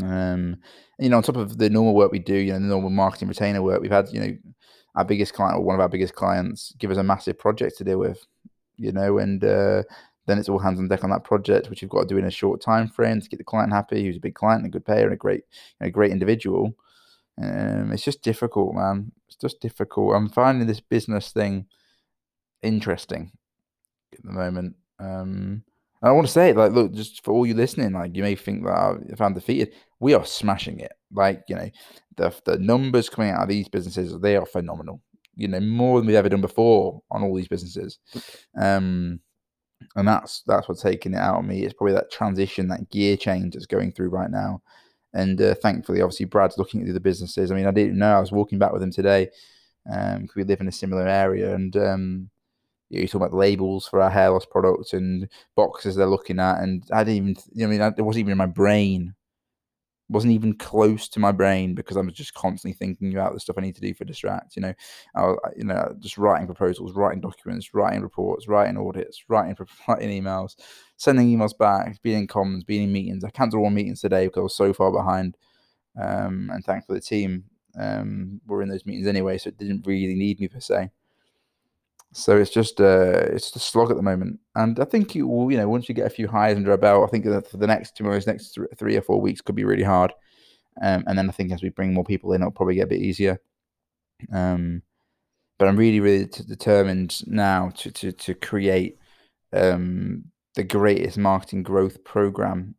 Um, 0.01 0.57
you 0.97 1.09
know, 1.09 1.17
on 1.17 1.23
top 1.23 1.37
of 1.37 1.59
the 1.59 1.69
normal 1.69 1.93
work 1.93 2.11
we 2.11 2.17
do, 2.17 2.33
you 2.33 2.53
know, 2.53 2.59
the 2.59 2.65
normal 2.65 2.89
marketing 2.89 3.27
retainer 3.27 3.61
work, 3.61 3.83
we've 3.83 3.91
had, 3.91 4.09
you 4.11 4.19
know, 4.19 4.35
our 4.95 5.05
biggest 5.05 5.35
client 5.35 5.59
or 5.59 5.61
one 5.61 5.75
of 5.75 5.79
our 5.79 5.89
biggest 5.89 6.15
clients 6.15 6.73
give 6.79 6.89
us 6.89 6.97
a 6.97 7.03
massive 7.03 7.37
project 7.37 7.77
to 7.77 7.83
deal 7.83 7.99
with, 7.99 8.25
you 8.77 8.91
know, 8.91 9.19
and 9.19 9.43
uh, 9.43 9.83
then 10.31 10.39
it's 10.39 10.49
all 10.49 10.59
hands 10.59 10.79
on 10.79 10.87
deck 10.87 11.03
on 11.03 11.09
that 11.09 11.23
project, 11.23 11.69
which 11.69 11.81
you've 11.81 11.91
got 11.91 12.03
to 12.03 12.07
do 12.07 12.17
in 12.17 12.25
a 12.25 12.31
short 12.31 12.61
time 12.61 12.87
frame 12.87 13.19
to 13.21 13.29
get 13.29 13.37
the 13.37 13.43
client 13.43 13.73
happy, 13.73 14.03
who's 14.03 14.17
a 14.17 14.21
big 14.21 14.35
client, 14.35 14.65
a 14.65 14.69
good 14.69 14.85
payer, 14.85 15.03
and 15.03 15.13
a 15.13 15.17
great, 15.17 15.43
you 15.81 15.91
great 15.91 16.11
individual. 16.11 16.73
Um, 17.41 17.91
it's 17.91 18.03
just 18.03 18.21
difficult, 18.21 18.75
man. 18.75 19.11
It's 19.27 19.35
just 19.35 19.61
difficult. 19.61 20.15
I'm 20.15 20.29
finding 20.29 20.67
this 20.67 20.79
business 20.79 21.31
thing 21.31 21.65
interesting 22.61 23.31
at 24.13 24.23
the 24.23 24.31
moment. 24.31 24.75
Um, 24.99 25.63
I 26.03 26.11
want 26.11 26.25
to 26.25 26.33
say, 26.33 26.51
like, 26.53 26.71
look, 26.71 26.93
just 26.93 27.23
for 27.23 27.31
all 27.31 27.45
you 27.45 27.53
listening, 27.53 27.93
like, 27.93 28.15
you 28.15 28.23
may 28.23 28.35
think 28.35 28.65
that 28.65 29.03
if 29.09 29.21
I'm 29.21 29.33
defeated, 29.33 29.73
we 29.99 30.15
are 30.15 30.25
smashing 30.25 30.79
it. 30.79 30.93
Like, 31.13 31.43
you 31.47 31.55
know, 31.55 31.69
the 32.17 32.33
the 32.45 32.57
numbers 32.57 33.09
coming 33.09 33.31
out 33.31 33.43
of 33.43 33.49
these 33.49 33.67
businesses, 33.67 34.17
they 34.19 34.35
are 34.35 34.45
phenomenal. 34.45 35.01
You 35.35 35.47
know, 35.47 35.59
more 35.59 35.99
than 35.99 36.07
we've 36.07 36.15
ever 36.15 36.29
done 36.29 36.41
before 36.41 37.01
on 37.11 37.23
all 37.23 37.35
these 37.35 37.47
businesses. 37.47 37.99
Um, 38.59 39.19
and 39.95 40.07
that's 40.07 40.43
that's 40.47 40.67
what's 40.67 40.81
taking 40.81 41.13
it 41.13 41.17
out 41.17 41.39
of 41.39 41.45
me. 41.45 41.63
It's 41.63 41.73
probably 41.73 41.93
that 41.93 42.11
transition, 42.11 42.67
that 42.69 42.89
gear 42.89 43.17
change 43.17 43.53
that's 43.53 43.65
going 43.65 43.91
through 43.91 44.09
right 44.09 44.31
now. 44.31 44.61
And 45.13 45.41
uh, 45.41 45.55
thankfully, 45.55 46.01
obviously, 46.01 46.25
Brad's 46.25 46.57
looking 46.57 46.81
at 46.81 46.85
the 46.85 46.93
other 46.93 46.99
businesses. 46.99 47.51
I 47.51 47.55
mean, 47.55 47.67
I 47.67 47.71
didn't 47.71 47.97
know. 47.97 48.15
I 48.15 48.19
was 48.19 48.31
walking 48.31 48.59
back 48.59 48.71
with 48.71 48.81
him 48.81 48.91
today 48.91 49.29
because 49.85 50.17
um, 50.17 50.29
we 50.35 50.43
live 50.43 50.61
in 50.61 50.67
a 50.67 50.71
similar 50.71 51.07
area, 51.07 51.53
and 51.53 51.75
um, 51.75 52.29
you 52.89 53.07
talk 53.07 53.21
about 53.21 53.33
labels 53.33 53.87
for 53.87 54.01
our 54.01 54.09
hair 54.09 54.29
loss 54.29 54.45
products 54.45 54.93
and 54.93 55.27
boxes 55.55 55.95
they're 55.95 56.05
looking 56.05 56.39
at, 56.39 56.59
and 56.61 56.83
I 56.93 57.03
didn't 57.03 57.39
even, 57.55 57.63
I 57.63 57.67
mean, 57.67 57.93
it 57.97 58.01
wasn't 58.01 58.21
even 58.21 58.31
in 58.31 58.37
my 58.37 58.45
brain, 58.45 59.15
wasn't 60.11 60.33
even 60.33 60.53
close 60.53 61.07
to 61.07 61.19
my 61.19 61.31
brain 61.31 61.73
because 61.73 61.95
I 61.95 62.01
was 62.01 62.13
just 62.13 62.33
constantly 62.33 62.73
thinking 62.73 63.13
about 63.13 63.33
the 63.33 63.39
stuff 63.39 63.57
I 63.57 63.61
need 63.61 63.75
to 63.75 63.81
do 63.81 63.93
for 63.93 64.03
distract. 64.03 64.55
You 64.55 64.63
know, 64.63 64.73
I 65.15 65.21
was, 65.21 65.37
you 65.55 65.63
know, 65.63 65.95
just 65.99 66.17
writing 66.17 66.47
proposals, 66.47 66.93
writing 66.93 67.21
documents, 67.21 67.73
writing 67.73 68.01
reports, 68.01 68.47
writing 68.47 68.77
audits, 68.77 69.23
writing 69.29 69.55
writing 69.87 70.23
emails, 70.23 70.55
sending 70.97 71.27
emails 71.27 71.57
back, 71.57 72.01
being 72.01 72.19
in 72.19 72.27
comms, 72.27 72.65
being 72.65 72.83
in 72.83 72.91
meetings. 72.91 73.23
I 73.23 73.29
cancelled 73.29 73.63
all 73.63 73.69
meetings 73.69 74.01
today 74.01 74.27
because 74.27 74.39
I 74.39 74.43
was 74.43 74.55
so 74.55 74.73
far 74.73 74.91
behind, 74.91 75.37
um, 75.99 76.49
and 76.53 76.63
thankfully 76.63 76.99
the 76.99 77.05
team 77.05 77.45
um, 77.79 78.41
were 78.45 78.61
in 78.61 78.69
those 78.69 78.85
meetings 78.85 79.07
anyway, 79.07 79.37
so 79.37 79.47
it 79.47 79.57
didn't 79.57 79.87
really 79.87 80.15
need 80.15 80.39
me 80.39 80.49
per 80.49 80.59
se. 80.59 80.89
So 82.13 82.35
it's 82.37 82.51
just 82.51 82.81
uh, 82.81 83.23
it's 83.31 83.45
just 83.45 83.55
a 83.55 83.59
slog 83.59 83.89
at 83.89 83.95
the 83.95 84.03
moment, 84.03 84.39
and 84.55 84.79
I 84.79 84.85
think 84.85 85.15
you 85.15 85.27
will, 85.27 85.49
you 85.49 85.57
know, 85.57 85.69
once 85.69 85.87
you 85.87 85.95
get 85.95 86.07
a 86.07 86.09
few 86.09 86.27
highs 86.27 86.57
under 86.57 86.73
a 86.73 86.77
belt, 86.77 87.05
I 87.07 87.09
think 87.09 87.23
that 87.25 87.49
for 87.49 87.55
the 87.55 87.67
next 87.67 87.95
tomorrow's 87.95 88.27
next 88.27 88.51
th- 88.51 88.67
three 88.77 88.97
or 88.97 89.01
four 89.01 89.21
weeks 89.21 89.39
could 89.39 89.55
be 89.55 89.63
really 89.63 89.83
hard, 89.83 90.11
um, 90.81 91.05
and 91.07 91.17
then 91.17 91.29
I 91.29 91.31
think 91.31 91.53
as 91.53 91.63
we 91.63 91.69
bring 91.69 91.93
more 91.93 92.03
people 92.03 92.33
in, 92.33 92.41
it'll 92.41 92.51
probably 92.51 92.75
get 92.75 92.83
a 92.83 92.87
bit 92.87 93.01
easier. 93.01 93.39
Um, 94.33 94.81
but 95.57 95.69
I'm 95.69 95.77
really, 95.77 96.01
really 96.01 96.27
t- 96.27 96.43
determined 96.43 97.21
now 97.27 97.71
to 97.77 97.91
to 97.91 98.11
to 98.11 98.33
create 98.33 98.97
um, 99.53 100.25
the 100.55 100.63
greatest 100.63 101.17
marketing 101.17 101.63
growth 101.63 102.03
program 102.03 102.75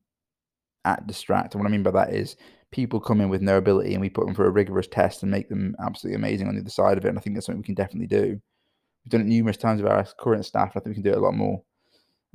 at 0.85 1.07
Distract. 1.07 1.55
And 1.55 1.63
what 1.63 1.69
I 1.69 1.73
mean 1.73 1.83
by 1.83 1.93
that 1.93 2.13
is 2.13 2.37
people 2.71 3.01
come 3.01 3.23
in 3.23 3.31
with 3.31 3.41
no 3.41 3.57
ability, 3.57 3.95
and 3.95 4.03
we 4.03 4.11
put 4.11 4.27
them 4.27 4.35
through 4.35 4.49
a 4.49 4.51
rigorous 4.51 4.89
test 4.89 5.23
and 5.23 5.31
make 5.31 5.49
them 5.49 5.75
absolutely 5.83 6.17
amazing 6.17 6.49
on 6.49 6.55
the 6.55 6.61
other 6.61 6.71
side 6.71 6.99
of 6.99 7.05
it. 7.07 7.09
And 7.09 7.19
I 7.19 7.23
think 7.23 7.35
that's 7.35 7.47
something 7.47 7.63
we 7.63 7.67
can 7.67 7.75
definitely 7.75 8.09
do. 8.09 8.43
We've 9.05 9.11
done 9.11 9.23
it 9.23 9.27
numerous 9.27 9.57
times 9.57 9.83
with 9.83 9.91
our 9.91 10.05
current 10.19 10.45
staff. 10.45 10.71
I 10.71 10.81
think 10.81 10.87
we 10.87 10.95
can 10.95 11.03
do 11.03 11.13
it 11.13 11.19
a 11.19 11.21
lot 11.21 11.35
more. 11.35 11.63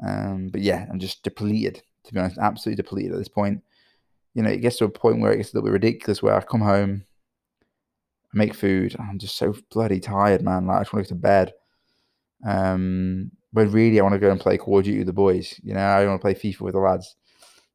Um, 0.06 0.50
but 0.50 0.62
yeah, 0.62 0.86
I'm 0.92 1.00
just 1.00 1.24
depleted, 1.24 1.82
to 2.04 2.14
be 2.14 2.20
honest, 2.20 2.38
absolutely 2.38 2.82
depleted 2.82 3.14
at 3.14 3.18
this 3.18 3.28
point. 3.28 3.64
You 4.34 4.44
know, 4.44 4.50
it 4.50 4.62
gets 4.62 4.78
to 4.78 4.86
a 4.86 4.90
point 4.90 5.22
where 5.22 5.32
it 5.32 5.38
gets 5.38 5.54
a 5.54 5.58
little 5.58 5.68
bit 5.68 5.74
ridiculous 5.74 6.22
where 6.22 6.36
I 6.36 6.42
come 6.42 6.62
home, 6.62 7.06
I 8.34 8.38
make 8.38 8.54
food, 8.54 8.96
I'm 9.00 9.18
just 9.18 9.38
so 9.38 9.56
bloody 9.72 10.00
tired, 10.00 10.42
man. 10.42 10.68
Like 10.68 10.78
I 10.78 10.82
just 10.82 10.94
want 10.94 11.08
to 11.08 11.14
go 11.14 11.18
to 11.18 11.22
bed. 11.22 11.54
Um, 12.46 13.32
but 13.54 13.70
really, 13.70 14.00
I 14.00 14.04
want 14.04 14.14
to 14.14 14.20
go 14.20 14.30
and 14.30 14.40
play 14.40 14.58
Call 14.58 14.80
of 14.80 14.86
Duty 14.86 15.00
with 15.00 15.08
the 15.08 15.14
boys. 15.14 15.60
You 15.64 15.74
know, 15.74 15.80
I 15.80 16.06
want 16.06 16.22
to 16.22 16.24
play 16.24 16.36
FIFA 16.36 16.62
with 16.62 16.74
the 16.74 16.80
lads. 16.80 17.16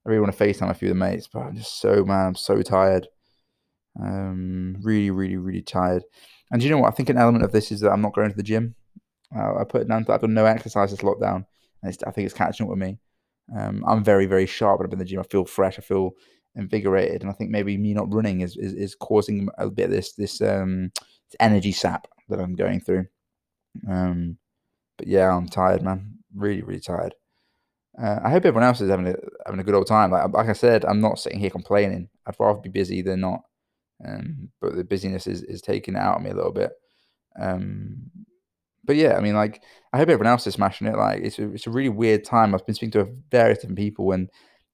I 0.05 0.11
really 0.11 0.21
want 0.21 0.37
to 0.37 0.45
FaceTime 0.45 0.71
a 0.71 0.75
few 0.75 0.89
of 0.89 0.95
the 0.95 1.05
mates, 1.05 1.29
but 1.33 1.41
I'm 1.41 1.57
just 1.57 1.81
so 1.81 2.05
man, 2.05 2.29
I'm 2.29 2.35
so 2.35 2.61
tired. 2.63 3.09
Um, 4.01 4.77
really, 4.83 5.11
really, 5.11 5.37
really 5.37 5.63
tired. 5.63 6.05
And 6.51 6.63
you 6.63 6.71
know 6.71 6.79
what? 6.79 6.93
I 6.93 6.97
think 6.97 7.09
an 7.09 7.19
element 7.19 7.45
of 7.45 7.53
this 7.53 7.73
is 7.73 7.81
that 7.81 7.91
I'm 7.91 8.03
not 8.03 8.15
going 8.15 8.31
to 8.31 8.37
the 8.37 8.43
gym. 8.43 8.75
Uh, 9.37 9.61
I 9.61 9.65
put. 9.65 9.87
To, 9.87 9.95
I've 9.95 10.21
done 10.21 10.35
no 10.35 10.45
exercise 10.45 10.91
this 10.91 11.01
lockdown, 11.01 11.47
and 11.83 11.97
I 12.07 12.11
think 12.11 12.27
it's 12.27 12.35
catching 12.35 12.67
up 12.67 12.71
with 12.71 12.79
me. 12.79 12.99
Um, 13.57 13.85
I'm 13.87 14.05
very, 14.05 14.27
very 14.27 14.47
sharp 14.47 14.79
when 14.79 14.87
I'm 14.87 14.93
in 14.93 14.99
the 14.99 15.05
gym. 15.05 15.21
I 15.21 15.25
feel 15.25 15.45
fresh. 15.45 15.79
I 15.79 15.83
feel 15.83 16.13
invigorated, 16.55 17.23
and 17.23 17.31
I 17.31 17.35
think 17.35 17.51
maybe 17.51 17.77
me 17.77 17.95
not 17.95 18.13
running 18.13 18.41
is 18.41 18.57
is, 18.57 18.73
is 18.75 18.95
causing 18.95 19.49
a 19.59 19.71
bit 19.71 19.87
of 19.87 19.91
this 19.91 20.13
this 20.15 20.41
um, 20.41 20.93
energy 21.41 21.73
sap 21.73 22.09
that 22.29 22.41
I'm 22.41 22.55
going 22.55 22.81
through. 22.81 23.07
Um, 23.89 24.39
but 24.99 25.07
yeah, 25.07 25.35
I'm 25.35 25.49
tired, 25.49 25.83
man. 25.83 26.19
Really, 26.35 26.63
really 26.63 26.81
tired. 26.81 27.15
Uh, 28.01 28.21
I 28.25 28.31
hope 28.31 28.47
everyone 28.47 28.65
else 28.65 28.81
is 28.81 28.91
having 28.91 29.09
a 29.09 29.17
having 29.47 29.61
a 29.61 29.65
good 29.65 29.75
old 29.75 29.87
time. 29.87 30.11
Like 30.11 30.33
like 30.33 30.49
I 30.49 30.55
said, 30.55 30.85
I'm 30.85 31.01
not 31.01 31.19
sitting 31.19 31.41
here 31.41 31.51
complaining. 31.51 32.09
I'd 32.27 32.37
rather 32.39 32.61
be 32.61 32.71
busy 32.71 33.03
than 33.03 33.21
not. 33.21 33.43
Um, 34.05 34.49
but 34.61 34.75
the 34.75 34.85
busyness 34.85 35.27
is 35.27 35.43
is 35.43 35.63
taking 35.63 35.95
it 35.95 35.99
out 35.99 36.17
of 36.17 36.23
me 36.23 36.31
a 36.31 36.35
little 36.35 36.53
bit. 36.53 36.73
Um, 37.41 38.11
but 38.85 38.97
yeah, 38.97 39.17
I 39.17 39.21
mean, 39.21 39.35
like, 39.35 39.63
I 39.93 39.99
hope 39.99 40.09
everyone 40.09 40.27
else 40.27 40.47
is 40.47 40.55
smashing 40.55 40.87
it. 40.87 40.97
Like, 40.97 41.23
it's 41.23 41.39
a, 41.39 41.53
it's 41.53 41.67
a 41.67 41.71
really 41.71 41.89
weird 41.89 42.25
time. 42.25 42.55
I've 42.55 42.67
been 42.67 42.75
speaking 42.75 42.93
to 42.93 43.13
various 43.31 43.59
different 43.59 43.79
people, 43.79 44.13
and 44.13 44.29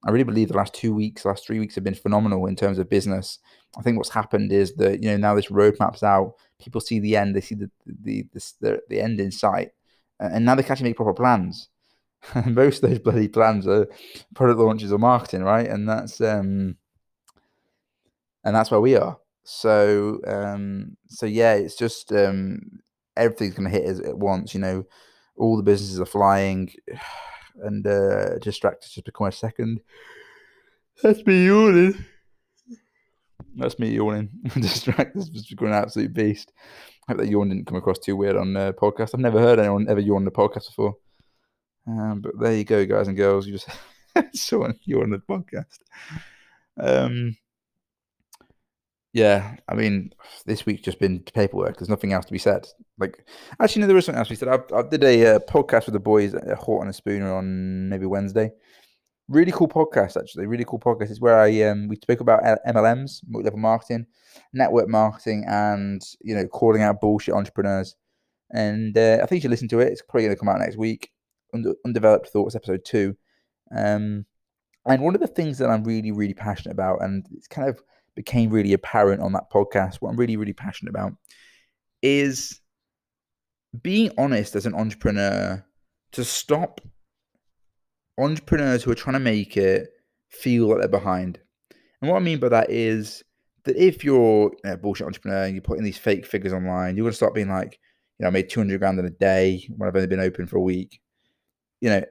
I 0.05 0.11
really 0.11 0.23
believe 0.23 0.47
the 0.47 0.57
last 0.57 0.73
two 0.73 0.93
weeks, 0.93 1.25
last 1.25 1.45
three 1.45 1.59
weeks 1.59 1.75
have 1.75 1.83
been 1.83 1.93
phenomenal 1.93 2.45
in 2.45 2.55
terms 2.55 2.79
of 2.79 2.89
business. 2.89 3.39
I 3.77 3.81
think 3.81 3.97
what's 3.97 4.09
happened 4.09 4.51
is 4.51 4.73
that 4.75 5.03
you 5.03 5.09
know 5.09 5.17
now 5.17 5.35
this 5.35 5.47
roadmap's 5.47 6.03
out, 6.03 6.35
people 6.59 6.81
see 6.81 6.99
the 6.99 7.17
end, 7.17 7.35
they 7.35 7.41
see 7.41 7.55
the 7.55 7.69
the 7.85 8.25
the, 8.33 8.53
the, 8.61 8.81
the 8.89 9.01
end 9.01 9.19
in 9.19 9.31
sight, 9.31 9.71
and 10.19 10.45
now 10.45 10.55
they 10.55 10.63
can 10.63 10.71
actually 10.71 10.89
make 10.89 10.97
proper 10.97 11.13
plans. 11.13 11.69
Most 12.45 12.83
of 12.83 12.89
those 12.89 12.99
bloody 12.99 13.27
plans 13.27 13.67
are 13.67 13.87
product 14.35 14.59
launches 14.59 14.91
or 14.91 14.99
marketing, 14.99 15.43
right? 15.43 15.67
And 15.67 15.87
that's 15.87 16.19
um, 16.21 16.77
and 18.43 18.55
that's 18.55 18.71
where 18.71 18.81
we 18.81 18.95
are. 18.95 19.17
So 19.43 20.19
um, 20.25 20.97
so 21.09 21.25
yeah, 21.25 21.53
it's 21.53 21.75
just 21.75 22.11
um, 22.13 22.79
everything's 23.19 23.55
going 23.55 23.69
to 23.69 23.77
hit 23.77 23.87
us 23.87 23.99
at 23.99 24.17
once. 24.17 24.53
You 24.53 24.61
know, 24.61 24.85
all 25.37 25.57
the 25.57 25.63
businesses 25.63 25.99
are 25.99 26.05
flying, 26.05 26.71
and 27.63 27.85
uh, 27.85 28.39
distractors 28.39 28.91
just 28.91 29.05
become 29.05 29.27
a 29.27 29.31
second. 29.31 29.81
That's 31.01 31.25
me 31.25 31.47
yawning. 31.47 32.05
That's 33.55 33.79
me 33.79 33.91
yawning. 33.91 34.29
distractors 34.47 35.31
just 35.31 35.49
become 35.49 35.67
an 35.67 35.73
absolute 35.73 36.13
beast. 36.13 36.51
I 37.07 37.13
hope 37.13 37.21
that 37.21 37.29
yawn 37.29 37.49
didn't 37.49 37.65
come 37.65 37.77
across 37.77 37.99
too 37.99 38.15
weird 38.15 38.35
on 38.35 38.53
the 38.53 38.73
podcast. 38.73 39.11
I've 39.13 39.19
never 39.19 39.39
heard 39.39 39.59
anyone 39.59 39.87
ever 39.89 39.99
yawn 39.99 40.17
on 40.17 40.25
the 40.25 40.31
podcast 40.31 40.67
before. 40.67 40.95
Um, 41.87 42.21
but 42.21 42.39
there 42.39 42.53
you 42.53 42.63
go, 42.63 42.85
guys 42.85 43.07
and 43.07 43.17
girls. 43.17 43.47
You 43.47 43.53
just 43.53 43.69
saw 44.35 44.67
you 44.83 45.01
on 45.01 45.09
the 45.09 45.17
podcast. 45.17 45.79
Um, 46.79 47.35
Yeah, 49.11 49.55
I 49.67 49.73
mean, 49.73 50.13
this 50.45 50.65
week's 50.65 50.83
just 50.83 50.99
been 50.99 51.19
paperwork. 51.19 51.77
There's 51.77 51.89
nothing 51.89 52.13
else 52.13 52.25
to 52.25 52.31
be 52.31 52.37
said. 52.37 52.67
Like, 52.99 53.25
actually, 53.59 53.81
no, 53.81 53.87
there 53.87 53.97
is 53.97 54.05
something 54.05 54.19
else 54.19 54.27
to 54.27 54.33
be 54.33 54.37
said. 54.37 54.49
I, 54.49 54.59
I 54.75 54.83
did 54.83 55.03
a 55.03 55.35
uh, 55.35 55.39
podcast 55.39 55.85
with 55.85 55.93
the 55.93 55.99
boys 55.99 56.35
at 56.35 56.57
Hort 56.57 56.81
and 56.81 56.89
a 56.91 56.93
Spooner 56.93 57.33
on 57.33 57.89
maybe 57.89 58.05
Wednesday. 58.05 58.51
Really 59.27 59.51
cool 59.51 59.67
podcast, 59.67 60.15
actually. 60.15 60.45
Really 60.45 60.65
cool 60.65 60.79
podcast. 60.79 61.09
It's 61.09 61.21
where 61.21 61.39
I 61.39 61.61
um 61.63 61.87
we 61.87 61.95
spoke 61.95 62.19
about 62.19 62.43
MLMs, 62.67 63.21
multi-level 63.27 63.59
marketing, 63.59 64.05
network 64.53 64.87
marketing, 64.87 65.45
and 65.47 66.01
you 66.21 66.35
know, 66.35 66.47
calling 66.47 66.81
out 66.81 67.01
bullshit 67.01 67.35
entrepreneurs. 67.35 67.95
And 68.51 68.97
uh, 68.97 69.19
I 69.21 69.25
think 69.25 69.37
you 69.37 69.41
should 69.41 69.51
listen 69.51 69.67
to 69.69 69.79
it. 69.79 69.91
It's 69.91 70.01
probably 70.01 70.23
going 70.23 70.35
to 70.35 70.39
come 70.39 70.49
out 70.49 70.59
next 70.59 70.77
week. 70.77 71.11
Unde- 71.53 71.75
Undeveloped 71.85 72.29
Thoughts, 72.29 72.55
episode 72.55 72.83
two. 72.85 73.15
Um, 73.75 74.25
and 74.85 75.01
one 75.03 75.13
of 75.13 75.21
the 75.21 75.27
things 75.27 75.59
that 75.59 75.69
I'm 75.69 75.83
really, 75.83 76.11
really 76.11 76.33
passionate 76.33 76.73
about, 76.73 77.03
and 77.03 77.27
it's 77.31 77.47
kind 77.47 77.69
of 77.69 77.79
became 78.19 78.49
really 78.49 78.73
apparent 78.73 79.21
on 79.21 79.31
that 79.31 79.49
podcast, 79.49 79.95
what 79.95 80.09
I'm 80.09 80.17
really, 80.17 80.35
really 80.35 80.51
passionate 80.51 80.89
about 80.89 81.13
is 82.01 82.59
being 83.81 84.11
honest 84.17 84.57
as 84.57 84.65
an 84.65 84.75
entrepreneur 84.75 85.65
to 86.11 86.23
stop 86.25 86.81
entrepreneurs 88.17 88.83
who 88.83 88.91
are 88.91 88.95
trying 88.95 89.13
to 89.13 89.21
make 89.21 89.55
it 89.55 89.87
feel 90.27 90.67
like 90.67 90.79
they're 90.79 90.89
behind. 90.89 91.39
And 92.01 92.11
what 92.11 92.17
I 92.17 92.19
mean 92.19 92.39
by 92.39 92.49
that 92.49 92.69
is 92.69 93.23
that 93.63 93.77
if 93.77 94.03
you're 94.03 94.51
a 94.65 94.75
bullshit 94.75 95.07
entrepreneur 95.07 95.43
and 95.43 95.53
you're 95.53 95.61
putting 95.61 95.85
these 95.85 95.97
fake 95.97 96.25
figures 96.25 96.51
online, 96.51 96.97
you're 96.97 97.05
going 97.05 97.13
to 97.13 97.15
start 97.15 97.33
being 97.33 97.47
like, 97.47 97.79
you 98.17 98.23
know, 98.23 98.27
I 98.27 98.31
made 98.31 98.49
200 98.49 98.79
grand 98.79 98.99
in 98.99 99.05
a 99.05 99.11
day 99.11 99.65
when 99.77 99.87
I've 99.87 99.95
only 99.95 100.07
been 100.07 100.19
open 100.19 100.45
for 100.45 100.57
a 100.57 100.61
week, 100.61 100.99
you 101.79 101.89
know, 101.89 102.03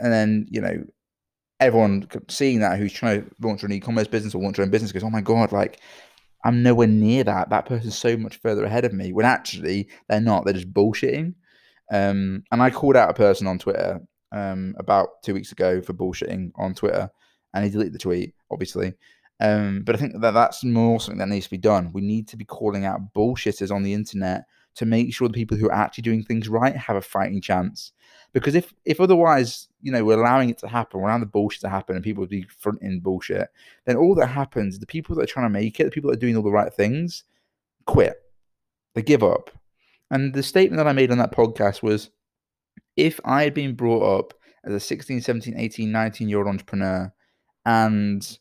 and 0.00 0.12
then, 0.12 0.48
you 0.50 0.60
know, 0.60 0.82
everyone 1.60 2.06
seeing 2.28 2.60
that 2.60 2.78
who's 2.78 2.92
trying 2.92 3.22
to 3.22 3.30
launch 3.40 3.62
an 3.62 3.72
e-commerce 3.72 4.08
business 4.08 4.34
or 4.34 4.42
launch 4.42 4.56
their 4.56 4.64
own 4.64 4.70
business 4.70 4.92
goes, 4.92 5.04
oh 5.04 5.10
my 5.10 5.20
God, 5.20 5.52
like 5.52 5.80
I'm 6.44 6.62
nowhere 6.62 6.86
near 6.86 7.22
that. 7.24 7.50
That 7.50 7.66
person's 7.66 7.98
so 7.98 8.16
much 8.16 8.36
further 8.38 8.64
ahead 8.64 8.84
of 8.84 8.92
me 8.92 9.12
when 9.12 9.26
actually 9.26 9.88
they're 10.08 10.20
not. 10.20 10.44
They're 10.44 10.54
just 10.54 10.72
bullshitting. 10.72 11.34
Um, 11.92 12.44
and 12.50 12.62
I 12.62 12.70
called 12.70 12.96
out 12.96 13.10
a 13.10 13.14
person 13.14 13.46
on 13.46 13.58
Twitter 13.58 14.00
um, 14.32 14.74
about 14.78 15.22
two 15.22 15.34
weeks 15.34 15.52
ago 15.52 15.82
for 15.82 15.92
bullshitting 15.92 16.52
on 16.56 16.74
Twitter, 16.74 17.10
and 17.52 17.64
he 17.64 17.70
deleted 17.70 17.94
the 17.94 17.98
tweet, 17.98 18.34
obviously. 18.50 18.94
Um, 19.40 19.82
but 19.84 19.94
I 19.94 19.98
think 19.98 20.20
that 20.20 20.32
that's 20.32 20.64
more 20.64 21.00
something 21.00 21.18
that 21.18 21.28
needs 21.28 21.46
to 21.46 21.50
be 21.50 21.58
done. 21.58 21.92
We 21.92 22.00
need 22.00 22.28
to 22.28 22.36
be 22.36 22.44
calling 22.44 22.84
out 22.84 23.12
bullshitters 23.14 23.70
on 23.70 23.82
the 23.82 23.94
internet 23.94 24.44
to 24.76 24.86
make 24.86 25.12
sure 25.14 25.28
the 25.28 25.34
people 25.34 25.56
who 25.56 25.68
are 25.68 25.74
actually 25.74 26.02
doing 26.02 26.22
things 26.22 26.48
right 26.48 26.76
have 26.76 26.96
a 26.96 27.02
fighting 27.02 27.40
chance. 27.40 27.92
Because 28.32 28.54
if 28.54 28.72
if 28.84 29.00
otherwise, 29.00 29.68
you 29.82 29.90
know, 29.90 30.04
we're 30.04 30.20
allowing 30.20 30.50
it 30.50 30.58
to 30.58 30.68
happen, 30.68 31.00
we're 31.00 31.08
allowing 31.08 31.20
the 31.20 31.26
bullshit 31.26 31.62
to 31.62 31.68
happen, 31.68 31.96
and 31.96 32.04
people 32.04 32.26
be 32.26 32.42
fronting 32.42 33.00
bullshit, 33.00 33.48
then 33.86 33.96
all 33.96 34.14
that 34.14 34.28
happens, 34.28 34.78
the 34.78 34.86
people 34.86 35.16
that 35.16 35.22
are 35.22 35.26
trying 35.26 35.46
to 35.46 35.50
make 35.50 35.80
it, 35.80 35.84
the 35.84 35.90
people 35.90 36.10
that 36.10 36.16
are 36.16 36.20
doing 36.20 36.36
all 36.36 36.42
the 36.42 36.50
right 36.50 36.72
things, 36.72 37.24
quit. 37.86 38.14
They 38.94 39.02
give 39.02 39.22
up. 39.22 39.50
And 40.10 40.34
the 40.34 40.42
statement 40.42 40.78
that 40.78 40.88
I 40.88 40.92
made 40.92 41.10
on 41.10 41.18
that 41.18 41.32
podcast 41.32 41.82
was 41.82 42.10
if 42.96 43.20
I 43.24 43.42
had 43.44 43.54
been 43.54 43.74
brought 43.74 44.18
up 44.18 44.34
as 44.64 44.72
a 44.72 44.80
16, 44.80 45.20
17, 45.20 45.54
18, 45.56 45.90
19 45.90 46.28
year 46.28 46.38
old 46.38 46.48
entrepreneur 46.48 47.12
and 47.64 48.38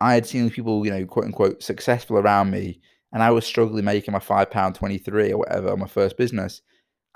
I 0.00 0.14
had 0.14 0.26
seen 0.26 0.50
people, 0.50 0.84
you 0.84 0.92
know, 0.92 1.06
quote 1.06 1.24
unquote, 1.24 1.62
successful 1.62 2.18
around 2.18 2.50
me, 2.50 2.80
and 3.14 3.22
I 3.22 3.30
was 3.30 3.46
struggling 3.46 3.84
making 3.84 4.12
my 4.12 4.18
five 4.18 4.50
pound 4.50 4.74
twenty 4.74 4.98
three 4.98 5.32
or 5.32 5.38
whatever 5.38 5.70
on 5.70 5.78
my 5.78 5.86
first 5.86 6.18
business, 6.18 6.60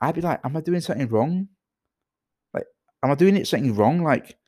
I'd 0.01 0.15
be 0.15 0.23
like, 0.23 0.41
"Am 0.45 0.57
I 0.57 0.61
doing 0.61 0.81
something 0.81 1.09
wrong? 1.09 1.49
Like, 2.55 2.65
am 3.03 3.11
I 3.11 3.15
doing 3.17 3.37
it 3.37 3.49
something 3.49 3.75
wrong? 3.75 4.03
Like, 4.03 4.39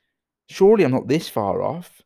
surely 0.48 0.84
I'm 0.84 0.92
not 0.92 1.08
this 1.08 1.28
far 1.28 1.60
off." 1.60 2.00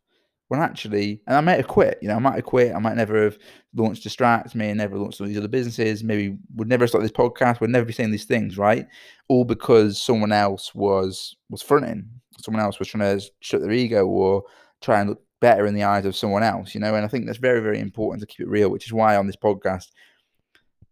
When 0.47 0.61
actually, 0.61 1.21
and 1.25 1.35
I 1.35 1.41
might 1.41 1.57
have 1.57 1.67
quit. 1.67 1.97
You 2.03 2.07
know, 2.07 2.15
I 2.15 2.19
might 2.19 2.35
have 2.35 2.43
quit. 2.43 2.75
I 2.75 2.79
might 2.79 2.95
never 2.95 3.23
have 3.23 3.39
launched 3.73 4.03
Distract 4.03 4.53
Me 4.53 4.71
never 4.73 4.95
launched 4.97 5.19
all 5.19 5.25
these 5.25 5.39
other 5.39 5.47
businesses. 5.47 6.03
Maybe 6.03 6.37
would 6.55 6.67
never 6.67 6.85
start 6.85 7.03
this 7.03 7.11
podcast. 7.11 7.61
Would 7.61 7.71
never 7.71 7.85
be 7.85 7.93
saying 7.93 8.11
these 8.11 8.25
things, 8.25 8.55
right? 8.55 8.85
All 9.27 9.43
because 9.43 9.99
someone 9.99 10.31
else 10.31 10.75
was 10.75 11.35
was 11.49 11.63
fronting. 11.63 12.09
Someone 12.43 12.63
else 12.63 12.77
was 12.77 12.87
trying 12.87 13.19
to 13.19 13.25
shut 13.39 13.61
their 13.61 13.71
ego 13.71 14.05
or 14.05 14.43
try 14.81 14.99
and 14.99 15.09
look 15.09 15.24
better 15.41 15.65
in 15.65 15.73
the 15.73 15.83
eyes 15.83 16.05
of 16.05 16.15
someone 16.15 16.43
else, 16.43 16.73
you 16.73 16.81
know. 16.81 16.95
And 16.95 17.05
I 17.05 17.07
think 17.07 17.25
that's 17.25 17.37
very, 17.37 17.61
very 17.61 17.79
important 17.79 18.21
to 18.21 18.27
keep 18.27 18.41
it 18.41 18.49
real, 18.49 18.69
which 18.69 18.85
is 18.85 18.93
why 18.93 19.15
on 19.15 19.27
this 19.27 19.35
podcast, 19.35 19.91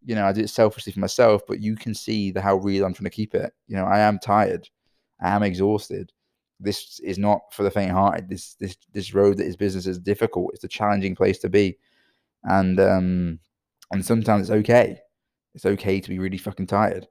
you 0.06 0.16
know, 0.16 0.26
I 0.26 0.34
do 0.34 0.42
it 0.42 0.50
selfishly 0.50 0.92
for 0.92 1.00
myself, 1.00 1.42
but 1.48 1.62
you 1.62 1.76
can 1.76 1.94
see 1.94 2.32
the 2.32 2.42
how 2.42 2.58
real 2.58 2.86
I'm 2.86 2.94
trying 2.94 3.06
to 3.06 3.10
keep 3.10 3.36
it. 3.36 3.54
You 3.68 3.78
know, 3.78 3.86
I 3.86 4.00
am 4.00 4.20
tired, 4.20 4.70
I 5.22 5.30
am 5.30 5.44
exhausted. 5.44 6.12
This 6.60 7.00
is 7.00 7.18
not 7.18 7.42
for 7.52 7.64
the 7.64 7.72
faint-hearted. 7.72 8.30
This 8.30 8.56
this 8.56 8.78
this 8.94 9.14
road 9.14 9.38
that 9.38 9.48
is 9.48 9.56
business 9.56 9.88
is 9.88 10.00
difficult. 10.00 10.52
It's 10.54 10.64
a 10.64 10.70
challenging 10.70 11.16
place 11.16 11.40
to 11.40 11.50
be, 11.50 11.78
and 12.44 12.80
um, 12.80 13.40
and 13.92 14.06
sometimes 14.06 14.44
it's 14.44 14.58
okay. 14.60 15.00
It's 15.56 15.66
okay 15.66 16.00
to 16.00 16.10
be 16.10 16.20
really 16.20 16.38
fucking 16.38 16.68
tired 16.68 17.08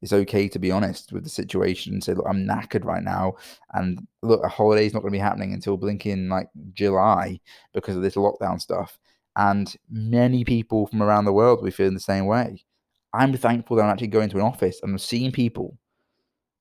it's 0.00 0.12
okay 0.12 0.48
to 0.48 0.58
be 0.58 0.70
honest 0.70 1.12
with 1.12 1.24
the 1.24 1.30
situation 1.30 1.92
and 1.92 2.04
say, 2.04 2.14
look, 2.14 2.26
I'm 2.28 2.46
knackered 2.46 2.84
right 2.84 3.02
now. 3.02 3.34
And 3.72 4.06
look, 4.22 4.44
a 4.44 4.48
holiday's 4.48 4.94
not 4.94 5.00
going 5.00 5.12
to 5.12 5.16
be 5.16 5.22
happening 5.22 5.52
until 5.52 5.76
blinking 5.76 6.28
like 6.28 6.48
July 6.72 7.40
because 7.74 7.96
of 7.96 8.02
this 8.02 8.14
lockdown 8.14 8.60
stuff. 8.60 8.98
And 9.36 9.74
many 9.90 10.44
people 10.44 10.86
from 10.86 11.02
around 11.02 11.24
the 11.24 11.32
world 11.32 11.58
will 11.58 11.66
be 11.66 11.72
feeling 11.72 11.94
the 11.94 12.00
same 12.00 12.26
way. 12.26 12.64
I'm 13.12 13.36
thankful 13.36 13.76
that 13.76 13.84
I'm 13.84 13.90
actually 13.90 14.08
going 14.08 14.28
to 14.30 14.36
an 14.36 14.42
office 14.42 14.80
and 14.82 14.92
I'm 14.92 14.98
seeing 14.98 15.32
people. 15.32 15.78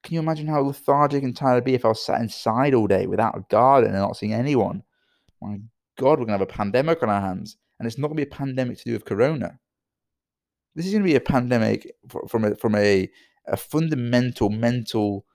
Can 0.04 0.16
you 0.16 0.20
imagine 0.20 0.48
how 0.48 0.62
lethargic 0.62 1.24
and 1.24 1.36
tired 1.36 1.58
I'd 1.58 1.66
be 1.66 1.74
if 1.74 1.86
I 1.86 1.90
was 1.90 2.04
sat 2.04 2.22
inside 2.22 2.74
all 2.74 2.88
day 2.88 3.08
without 3.08 3.38
a 3.38 3.46
garden 3.50 3.92
and 3.92 4.00
not 4.00 4.16
seeing 4.16 4.34
anyone? 4.34 4.84
My 5.42 5.60
God, 5.98 6.20
we're 6.20 6.26
going 6.26 6.28
to 6.28 6.34
have 6.34 6.42
a 6.42 6.46
pandemic 6.46 7.04
on 7.04 7.10
our 7.10 7.22
hands. 7.22 7.58
And 7.80 7.86
it's 7.86 7.98
not 7.98 8.08
going 8.08 8.18
to 8.18 8.26
be 8.26 8.32
a 8.32 8.36
pandemic 8.36 8.78
to 8.78 8.84
do 8.86 8.94
with 8.94 9.06
corona 9.06 9.60
this 10.78 10.86
is 10.86 10.92
going 10.92 11.04
to 11.04 11.10
be 11.10 11.16
a 11.16 11.20
pandemic 11.20 11.92
from 12.28 12.46
a 12.46 12.56
from 12.56 12.76
a, 12.76 13.10
a 13.48 13.58
fundamental 13.58 14.52
mental 14.52 15.26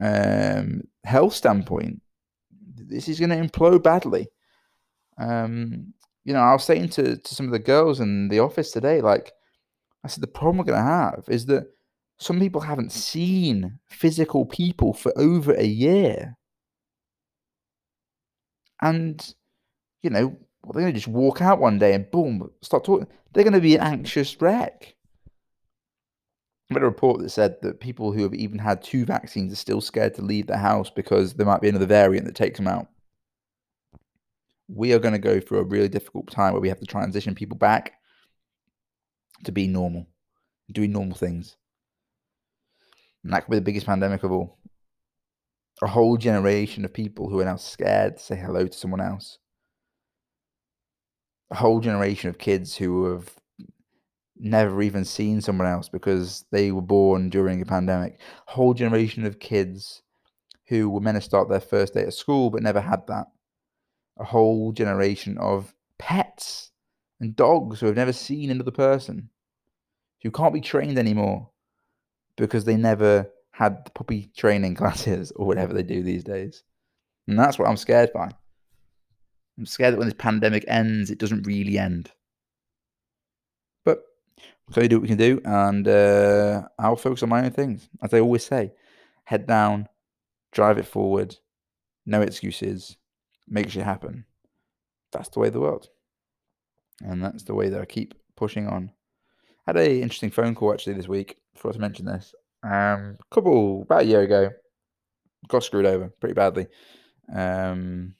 um, 0.00 0.82
health 1.02 1.34
standpoint. 1.34 2.00
This 2.76 3.08
is 3.08 3.18
going 3.18 3.30
to 3.30 3.36
implode 3.36 3.82
badly. 3.82 4.28
Um, 5.18 5.94
you 6.24 6.32
know, 6.32 6.38
I 6.38 6.52
was 6.52 6.62
saying 6.62 6.90
to 6.90 7.16
to 7.16 7.34
some 7.34 7.46
of 7.46 7.52
the 7.52 7.58
girls 7.58 7.98
in 7.98 8.28
the 8.28 8.38
office 8.38 8.70
today, 8.70 9.00
like 9.00 9.32
I 10.04 10.08
said, 10.08 10.22
the 10.22 10.28
problem 10.28 10.58
we're 10.58 10.64
going 10.64 10.78
to 10.78 10.84
have 10.84 11.24
is 11.28 11.46
that 11.46 11.66
some 12.20 12.38
people 12.38 12.60
haven't 12.60 12.92
seen 12.92 13.80
physical 13.86 14.46
people 14.46 14.94
for 14.94 15.12
over 15.18 15.54
a 15.54 15.66
year, 15.66 16.36
and 18.80 19.34
you 20.02 20.10
know 20.10 20.38
they're 20.72 20.82
going 20.82 20.94
to 20.94 21.00
just 21.00 21.08
walk 21.08 21.42
out 21.42 21.58
one 21.58 21.80
day 21.80 21.94
and 21.94 22.08
boom, 22.12 22.48
start 22.62 22.84
talking. 22.84 23.08
They're 23.34 23.44
going 23.44 23.54
to 23.54 23.60
be 23.60 23.74
an 23.74 23.82
anxious 23.82 24.40
wreck. 24.40 24.94
I 26.70 26.74
read 26.74 26.82
a 26.82 26.86
report 26.86 27.20
that 27.20 27.30
said 27.30 27.56
that 27.62 27.80
people 27.80 28.12
who 28.12 28.22
have 28.22 28.32
even 28.32 28.58
had 28.58 28.82
two 28.82 29.04
vaccines 29.04 29.52
are 29.52 29.56
still 29.56 29.80
scared 29.80 30.14
to 30.14 30.22
leave 30.22 30.46
the 30.46 30.56
house 30.56 30.88
because 30.88 31.34
there 31.34 31.44
might 31.44 31.60
be 31.60 31.68
another 31.68 31.84
variant 31.84 32.26
that 32.26 32.36
takes 32.36 32.58
them 32.58 32.68
out. 32.68 32.86
We 34.68 34.92
are 34.92 35.00
going 35.00 35.12
to 35.12 35.18
go 35.18 35.40
through 35.40 35.58
a 35.58 35.64
really 35.64 35.88
difficult 35.88 36.30
time 36.30 36.52
where 36.52 36.62
we 36.62 36.68
have 36.68 36.80
to 36.80 36.86
transition 36.86 37.34
people 37.34 37.58
back 37.58 37.94
to 39.44 39.52
be 39.52 39.66
normal, 39.66 40.06
doing 40.72 40.92
normal 40.92 41.16
things. 41.16 41.56
And 43.24 43.32
that 43.32 43.44
could 43.44 43.50
be 43.50 43.56
the 43.56 43.62
biggest 43.62 43.86
pandemic 43.86 44.22
of 44.22 44.30
all. 44.30 44.58
A 45.82 45.88
whole 45.88 46.16
generation 46.16 46.84
of 46.84 46.94
people 46.94 47.28
who 47.28 47.40
are 47.40 47.44
now 47.44 47.56
scared 47.56 48.16
to 48.16 48.22
say 48.22 48.36
hello 48.36 48.66
to 48.66 48.78
someone 48.78 49.00
else 49.00 49.38
a 51.50 51.56
whole 51.56 51.80
generation 51.80 52.30
of 52.30 52.38
kids 52.38 52.76
who 52.76 53.12
have 53.12 53.30
never 54.36 54.82
even 54.82 55.04
seen 55.04 55.40
someone 55.40 55.68
else 55.68 55.88
because 55.88 56.44
they 56.50 56.72
were 56.72 56.82
born 56.82 57.30
during 57.30 57.62
a 57.62 57.66
pandemic. 57.66 58.20
A 58.48 58.52
whole 58.52 58.74
generation 58.74 59.24
of 59.24 59.38
kids 59.38 60.02
who 60.66 60.90
were 60.90 61.00
meant 61.00 61.16
to 61.16 61.20
start 61.20 61.48
their 61.48 61.60
first 61.60 61.94
day 61.94 62.02
at 62.02 62.14
school 62.14 62.50
but 62.50 62.62
never 62.62 62.80
had 62.80 63.06
that. 63.08 63.26
A 64.18 64.24
whole 64.24 64.72
generation 64.72 65.38
of 65.38 65.74
pets 65.98 66.70
and 67.20 67.36
dogs 67.36 67.80
who 67.80 67.86
have 67.86 67.96
never 67.96 68.12
seen 68.12 68.50
another 68.50 68.70
person 68.70 69.30
who 70.22 70.30
can't 70.30 70.54
be 70.54 70.60
trained 70.60 70.98
anymore 70.98 71.50
because 72.36 72.64
they 72.64 72.76
never 72.76 73.30
had 73.52 73.84
the 73.84 73.90
puppy 73.90 74.30
training 74.36 74.74
classes 74.76 75.32
or 75.36 75.46
whatever 75.46 75.72
they 75.72 75.82
do 75.82 76.02
these 76.02 76.24
days. 76.24 76.62
And 77.28 77.38
that's 77.38 77.58
what 77.58 77.68
I'm 77.68 77.76
scared 77.76 78.12
by. 78.12 78.30
I'm 79.58 79.66
scared 79.66 79.94
that 79.94 79.98
when 79.98 80.08
this 80.08 80.16
pandemic 80.18 80.64
ends, 80.66 81.10
it 81.10 81.18
doesn't 81.18 81.46
really 81.46 81.78
end. 81.78 82.10
But 83.84 84.02
we 84.68 84.74
can 84.74 84.88
do 84.88 84.96
what 84.96 85.02
we 85.02 85.08
can 85.08 85.18
do, 85.18 85.40
and 85.44 85.86
uh, 85.86 86.62
I'll 86.78 86.96
focus 86.96 87.22
on 87.22 87.28
my 87.28 87.44
own 87.44 87.50
things. 87.50 87.88
As 88.02 88.12
I 88.12 88.20
always 88.20 88.44
say, 88.44 88.72
head 89.24 89.46
down, 89.46 89.88
drive 90.52 90.78
it 90.78 90.86
forward, 90.86 91.36
no 92.06 92.22
excuses, 92.22 92.96
make 93.48 93.70
shit 93.70 93.84
happen. 93.84 94.24
That's 95.12 95.28
the 95.28 95.40
way 95.40 95.48
of 95.48 95.52
the 95.54 95.60
world. 95.60 95.88
And 97.04 97.22
that's 97.22 97.44
the 97.44 97.54
way 97.54 97.68
that 97.68 97.80
I 97.80 97.84
keep 97.84 98.14
pushing 98.36 98.66
on. 98.66 98.90
I 99.66 99.70
had 99.70 99.76
a 99.76 100.00
interesting 100.00 100.30
phone 100.30 100.54
call 100.54 100.72
actually 100.72 100.94
this 100.94 101.08
week. 101.08 101.36
Forgot 101.54 101.74
to 101.74 101.80
mention 101.80 102.06
this. 102.06 102.34
Um, 102.62 103.18
a 103.20 103.34
couple 103.34 103.82
about 103.82 104.02
a 104.02 104.06
year 104.06 104.22
ago, 104.22 104.50
got 105.48 105.62
screwed 105.62 105.86
over 105.86 106.08
pretty 106.20 106.34
badly. 106.34 106.66
Um, 107.34 108.14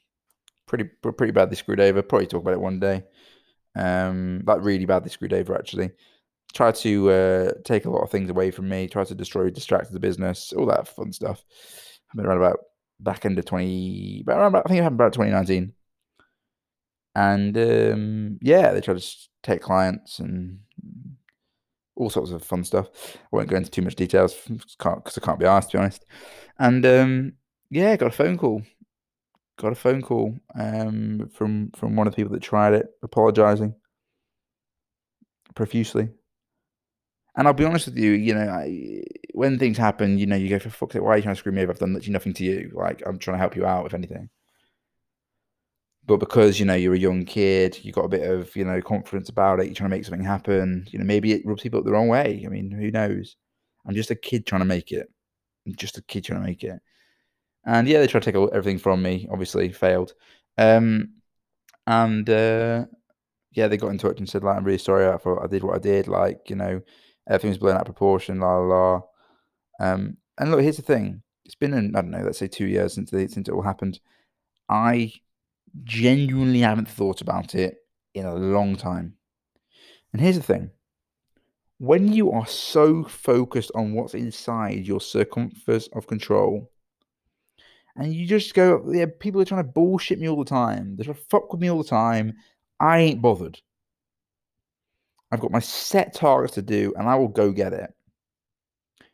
pretty 0.66 0.84
pretty 0.84 1.32
badly 1.32 1.56
screwed 1.56 1.80
over. 1.80 2.02
Probably 2.02 2.26
talk 2.26 2.42
about 2.42 2.54
it 2.54 2.60
one 2.60 2.80
day. 2.80 3.04
Um, 3.76 4.42
that 4.46 4.62
really 4.62 4.86
badly 4.86 5.10
screwed 5.10 5.32
over 5.32 5.56
actually. 5.56 5.90
Tried 6.52 6.76
to 6.76 7.10
uh, 7.10 7.52
take 7.64 7.84
a 7.84 7.90
lot 7.90 8.02
of 8.02 8.10
things 8.10 8.30
away 8.30 8.50
from 8.50 8.68
me. 8.68 8.86
Tried 8.86 9.08
to 9.08 9.14
destroy, 9.14 9.50
distract 9.50 9.92
the 9.92 9.98
business, 9.98 10.52
all 10.52 10.66
that 10.66 10.86
fun 10.86 11.12
stuff. 11.12 11.44
I've 12.10 12.16
been 12.16 12.26
around 12.26 12.38
about 12.38 12.60
back 13.00 13.24
into 13.24 13.42
twenty, 13.42 14.22
but 14.24 14.36
around 14.36 14.48
about, 14.48 14.66
I 14.66 14.68
think 14.68 14.78
it 14.78 14.82
happened 14.82 15.00
about 15.00 15.12
twenty 15.12 15.32
nineteen. 15.32 15.72
And 17.16 17.56
um, 17.56 18.38
yeah, 18.40 18.72
they 18.72 18.80
tried 18.80 18.98
to 18.98 19.16
take 19.42 19.62
clients 19.62 20.18
and 20.18 20.60
all 21.96 22.10
sorts 22.10 22.30
of 22.30 22.42
fun 22.42 22.64
stuff. 22.64 22.88
I 23.16 23.36
won't 23.36 23.48
go 23.48 23.56
into 23.56 23.70
too 23.70 23.82
much 23.82 23.94
details 23.94 24.34
because 24.48 25.18
I 25.18 25.20
can't 25.20 25.38
be 25.38 25.46
asked 25.46 25.70
to 25.70 25.76
be 25.76 25.80
honest. 25.80 26.04
And 26.58 26.84
um, 26.86 27.32
yeah, 27.70 27.96
got 27.96 28.08
a 28.08 28.10
phone 28.10 28.38
call. 28.38 28.62
Got 29.56 29.72
a 29.72 29.76
phone 29.76 30.02
call 30.02 30.34
um, 30.56 31.30
from 31.32 31.70
from 31.76 31.96
one 31.96 32.06
of 32.06 32.12
the 32.12 32.16
people 32.16 32.32
that 32.32 32.42
tried 32.42 32.74
it, 32.74 32.86
apologising 33.02 33.74
profusely. 35.54 36.08
And 37.36 37.48
I'll 37.48 37.54
be 37.54 37.64
honest 37.64 37.86
with 37.86 37.96
you, 37.98 38.12
you 38.12 38.32
know, 38.34 38.48
I, 38.48 39.02
when 39.32 39.58
things 39.58 39.76
happen, 39.76 40.18
you 40.18 40.26
know, 40.26 40.36
you 40.36 40.48
go 40.48 40.60
for 40.60 40.70
fuck's 40.70 40.92
sake, 40.92 41.02
why 41.02 41.10
are 41.14 41.16
you 41.16 41.22
trying 41.22 41.34
to 41.34 41.38
screw 41.38 41.50
me 41.52 41.62
over? 41.62 41.72
I've 41.72 41.78
done 41.78 41.92
literally 41.92 42.12
nothing 42.12 42.32
to 42.34 42.44
you. 42.44 42.70
Like 42.74 43.02
I'm 43.06 43.18
trying 43.18 43.34
to 43.34 43.40
help 43.40 43.56
you 43.56 43.66
out, 43.66 43.86
if 43.86 43.94
anything. 43.94 44.30
But 46.06 46.18
because 46.18 46.60
you 46.60 46.66
know 46.66 46.74
you're 46.74 46.94
a 46.94 46.98
young 46.98 47.24
kid, 47.24 47.82
you 47.82 47.90
got 47.92 48.04
a 48.04 48.08
bit 48.08 48.28
of 48.28 48.54
you 48.54 48.64
know 48.64 48.80
confidence 48.82 49.30
about 49.30 49.60
it. 49.60 49.66
You're 49.66 49.74
trying 49.74 49.90
to 49.90 49.96
make 49.96 50.04
something 50.04 50.24
happen. 50.24 50.86
You 50.90 50.98
know, 50.98 51.04
maybe 51.04 51.32
it 51.32 51.46
rubs 51.46 51.62
people 51.62 51.80
up 51.80 51.86
the 51.86 51.92
wrong 51.92 52.08
way. 52.08 52.42
I 52.44 52.48
mean, 52.48 52.70
who 52.70 52.90
knows? 52.90 53.36
I'm 53.86 53.94
just 53.94 54.10
a 54.10 54.14
kid 54.14 54.46
trying 54.46 54.60
to 54.60 54.66
make 54.66 54.92
it. 54.92 55.08
I'm 55.66 55.74
just 55.76 55.98
a 55.98 56.02
kid 56.02 56.24
trying 56.24 56.40
to 56.40 56.46
make 56.46 56.62
it. 56.62 56.78
And 57.66 57.88
yeah, 57.88 57.98
they 57.98 58.06
tried 58.06 58.22
to 58.24 58.32
take 58.32 58.52
everything 58.52 58.78
from 58.78 59.02
me. 59.02 59.26
Obviously, 59.30 59.72
failed. 59.72 60.14
Um, 60.58 61.14
and 61.86 62.28
uh, 62.28 62.84
yeah, 63.52 63.68
they 63.68 63.76
got 63.76 63.90
in 63.90 63.98
touch 63.98 64.18
and 64.18 64.28
said 64.28 64.44
like, 64.44 64.56
I'm 64.56 64.64
really 64.64 64.78
sorry. 64.78 65.08
I 65.08 65.16
thought 65.16 65.42
I 65.42 65.46
did 65.46 65.64
what 65.64 65.76
I 65.76 65.78
did. 65.78 66.08
Like, 66.08 66.50
you 66.50 66.56
know, 66.56 66.82
everything 67.28 67.50
was 67.50 67.58
blown 67.58 67.74
out 67.74 67.82
of 67.82 67.86
proportion. 67.86 68.40
La 68.40 68.56
la 68.58 68.66
la. 68.66 69.00
Um, 69.80 70.16
and 70.38 70.50
look, 70.50 70.60
here's 70.60 70.76
the 70.76 70.82
thing. 70.82 71.22
It's 71.44 71.54
been, 71.54 71.74
in, 71.74 71.94
I 71.94 72.00
don't 72.00 72.10
know, 72.10 72.22
let's 72.22 72.38
say 72.38 72.48
two 72.48 72.66
years 72.66 72.94
since 72.94 73.10
the, 73.10 73.28
since 73.28 73.48
it 73.48 73.52
all 73.52 73.62
happened. 73.62 74.00
I 74.68 75.12
genuinely 75.82 76.60
haven't 76.60 76.88
thought 76.88 77.20
about 77.20 77.54
it 77.54 77.76
in 78.14 78.24
a 78.24 78.34
long 78.34 78.76
time. 78.76 79.14
And 80.12 80.22
here's 80.22 80.36
the 80.36 80.42
thing 80.42 80.70
when 81.78 82.12
you 82.12 82.30
are 82.30 82.46
so 82.46 83.04
focused 83.04 83.70
on 83.74 83.94
what's 83.94 84.14
inside 84.14 84.86
your 84.86 85.00
circumference 85.00 85.88
of 85.88 86.06
control, 86.06 86.70
and 87.96 88.12
you 88.12 88.26
just 88.26 88.54
go, 88.54 88.84
yeah, 88.92 89.06
people 89.20 89.40
are 89.40 89.44
trying 89.44 89.64
to 89.64 89.72
bullshit 89.72 90.18
me 90.18 90.28
all 90.28 90.42
the 90.42 90.44
time, 90.44 90.96
they're 90.96 91.04
trying 91.04 91.16
to 91.16 91.22
fuck 91.30 91.52
with 91.52 91.60
me 91.60 91.70
all 91.70 91.82
the 91.82 91.88
time, 91.88 92.34
I 92.80 92.98
ain't 92.98 93.22
bothered. 93.22 93.60
I've 95.30 95.40
got 95.40 95.50
my 95.50 95.60
set 95.60 96.14
targets 96.14 96.54
to 96.54 96.62
do, 96.62 96.92
and 96.96 97.08
I 97.08 97.16
will 97.16 97.28
go 97.28 97.50
get 97.50 97.72
it. 97.72 97.92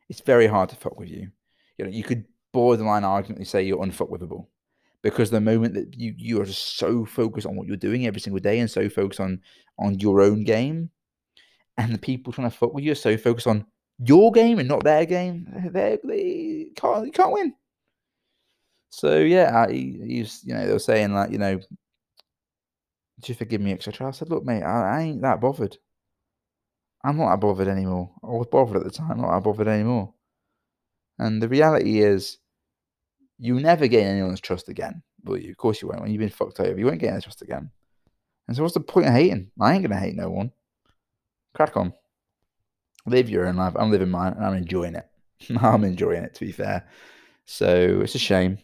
It's 0.08 0.20
very 0.20 0.46
hard 0.46 0.68
to 0.70 0.76
fuck 0.76 0.98
with 0.98 1.08
you. 1.08 1.30
You 1.78 1.84
know, 1.84 1.90
you 1.90 2.02
could 2.02 2.24
borderline 2.52 3.02
arguably 3.02 3.46
say 3.46 3.62
you're 3.62 3.84
unfuckwithable 3.84 4.46
because 5.02 5.30
the 5.30 5.40
moment 5.40 5.74
that 5.74 5.94
you 5.96 6.14
you 6.16 6.40
are 6.40 6.44
just 6.44 6.76
so 6.76 7.04
focused 7.04 7.46
on 7.46 7.56
what 7.56 7.66
you're 7.66 7.76
doing 7.76 8.06
every 8.06 8.20
single 8.20 8.40
day 8.40 8.58
and 8.58 8.70
so 8.70 8.88
focused 8.88 9.20
on 9.20 9.40
on 9.78 9.98
your 9.98 10.20
own 10.20 10.44
game 10.44 10.90
and 11.78 11.94
the 11.94 11.98
people 11.98 12.32
trying 12.32 12.50
to 12.50 12.56
fuck 12.56 12.74
with 12.74 12.84
you 12.84 12.92
are 12.92 12.96
so 12.96 13.16
focused 13.16 13.46
on 13.46 13.64
your 13.98 14.32
game 14.32 14.58
and 14.58 14.68
not 14.68 14.84
their 14.84 15.06
game 15.06 15.46
they, 15.72 15.98
they 16.04 16.66
can't 16.74 17.06
you 17.06 17.12
can't 17.12 17.32
win 17.32 17.54
so 18.90 19.18
yeah 19.18 19.66
I, 19.66 19.72
he's 19.72 20.42
you 20.44 20.54
know 20.54 20.66
they 20.66 20.72
were 20.72 20.78
saying 20.78 21.14
like 21.14 21.30
you 21.30 21.38
know 21.38 21.56
do 21.56 21.66
you 23.24 23.34
forgive 23.34 23.60
me 23.60 23.72
etc 23.72 24.08
i 24.08 24.10
said 24.10 24.30
look 24.30 24.44
mate 24.44 24.62
I, 24.62 24.98
I 24.98 25.00
ain't 25.02 25.22
that 25.22 25.40
bothered 25.40 25.78
i'm 27.04 27.16
not 27.16 27.30
that 27.30 27.40
bothered 27.40 27.68
anymore 27.68 28.10
i 28.22 28.26
was 28.26 28.46
bothered 28.50 28.76
at 28.76 28.84
the 28.84 28.90
time 28.90 29.20
not 29.20 29.32
that 29.32 29.44
bothered 29.44 29.68
anymore 29.68 30.14
and 31.18 31.42
the 31.42 31.48
reality 31.48 32.00
is 32.00 32.38
you 33.40 33.60
never 33.60 33.88
gain 33.88 34.06
anyone's 34.06 34.40
trust 34.40 34.68
again, 34.68 35.02
will 35.24 35.38
you? 35.38 35.50
Of 35.50 35.56
course 35.56 35.80
you 35.80 35.88
won't. 35.88 36.02
When 36.02 36.10
you've 36.10 36.20
been 36.20 36.28
fucked 36.28 36.60
over, 36.60 36.78
you 36.78 36.86
won't 36.86 36.98
gain 36.98 37.12
their 37.12 37.20
trust 37.20 37.42
again. 37.42 37.70
And 38.46 38.56
so, 38.56 38.62
what's 38.62 38.74
the 38.74 38.80
point 38.80 39.06
of 39.06 39.14
hating? 39.14 39.50
I 39.60 39.74
ain't 39.74 39.82
gonna 39.82 40.00
hate 40.00 40.14
no 40.14 40.30
one. 40.30 40.52
Crack 41.54 41.76
on. 41.76 41.94
Live 43.06 43.30
your 43.30 43.46
own 43.46 43.56
life. 43.56 43.74
I'm 43.76 43.90
living 43.90 44.10
mine, 44.10 44.34
and 44.34 44.44
I'm 44.44 44.54
enjoying 44.54 44.94
it. 44.94 45.06
I'm 45.60 45.84
enjoying 45.84 46.22
it. 46.22 46.34
To 46.34 46.44
be 46.44 46.52
fair, 46.52 46.86
so 47.46 48.00
it's 48.02 48.14
a 48.14 48.18
shame. 48.18 48.58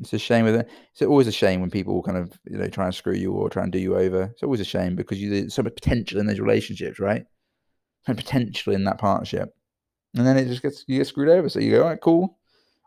It's 0.00 0.12
a 0.12 0.18
shame 0.18 0.44
with 0.44 0.56
it. 0.56 0.68
It's 0.92 1.02
always 1.02 1.26
a 1.26 1.32
shame 1.32 1.60
when 1.60 1.70
people 1.70 2.02
kind 2.02 2.18
of 2.18 2.38
you 2.44 2.58
know 2.58 2.68
try 2.68 2.84
and 2.84 2.94
screw 2.94 3.14
you 3.14 3.32
or 3.32 3.48
try 3.48 3.62
and 3.62 3.72
do 3.72 3.78
you 3.78 3.96
over. 3.96 4.24
It's 4.24 4.42
always 4.42 4.60
a 4.60 4.64
shame 4.64 4.94
because 4.94 5.20
you 5.20 5.30
there's 5.30 5.54
so 5.54 5.62
much 5.62 5.74
potential 5.74 6.20
in 6.20 6.26
those 6.26 6.40
relationships, 6.40 6.98
right? 6.98 7.24
And 8.06 8.16
potential 8.16 8.72
in 8.72 8.84
that 8.84 8.98
partnership, 8.98 9.54
and 10.14 10.26
then 10.26 10.36
it 10.36 10.46
just 10.46 10.62
gets 10.62 10.84
you 10.86 10.98
get 10.98 11.06
screwed 11.06 11.28
over. 11.28 11.48
So 11.48 11.60
you 11.60 11.72
go, 11.72 11.82
all 11.82 11.88
right, 11.88 12.00
cool, 12.00 12.38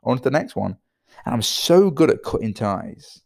on 0.04 0.18
to 0.18 0.24
the 0.24 0.32
next 0.32 0.56
one. 0.56 0.78
And 1.26 1.34
I'm 1.34 1.42
so 1.42 1.90
good 1.90 2.12
at 2.12 2.24
cutting 2.24 2.54
ties. 2.54 3.22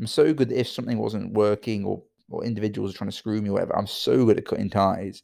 I'm 0.00 0.06
so 0.06 0.32
good 0.32 0.48
that 0.48 0.58
if 0.58 0.68
something 0.68 0.98
wasn't 0.98 1.34
working 1.34 1.84
or 1.84 2.02
or 2.30 2.44
individuals 2.44 2.94
are 2.94 2.96
trying 2.96 3.10
to 3.10 3.16
screw 3.16 3.40
me 3.42 3.50
or 3.50 3.52
whatever, 3.52 3.76
I'm 3.76 3.86
so 3.86 4.24
good 4.24 4.38
at 4.38 4.46
cutting 4.46 4.70
ties. 4.70 5.22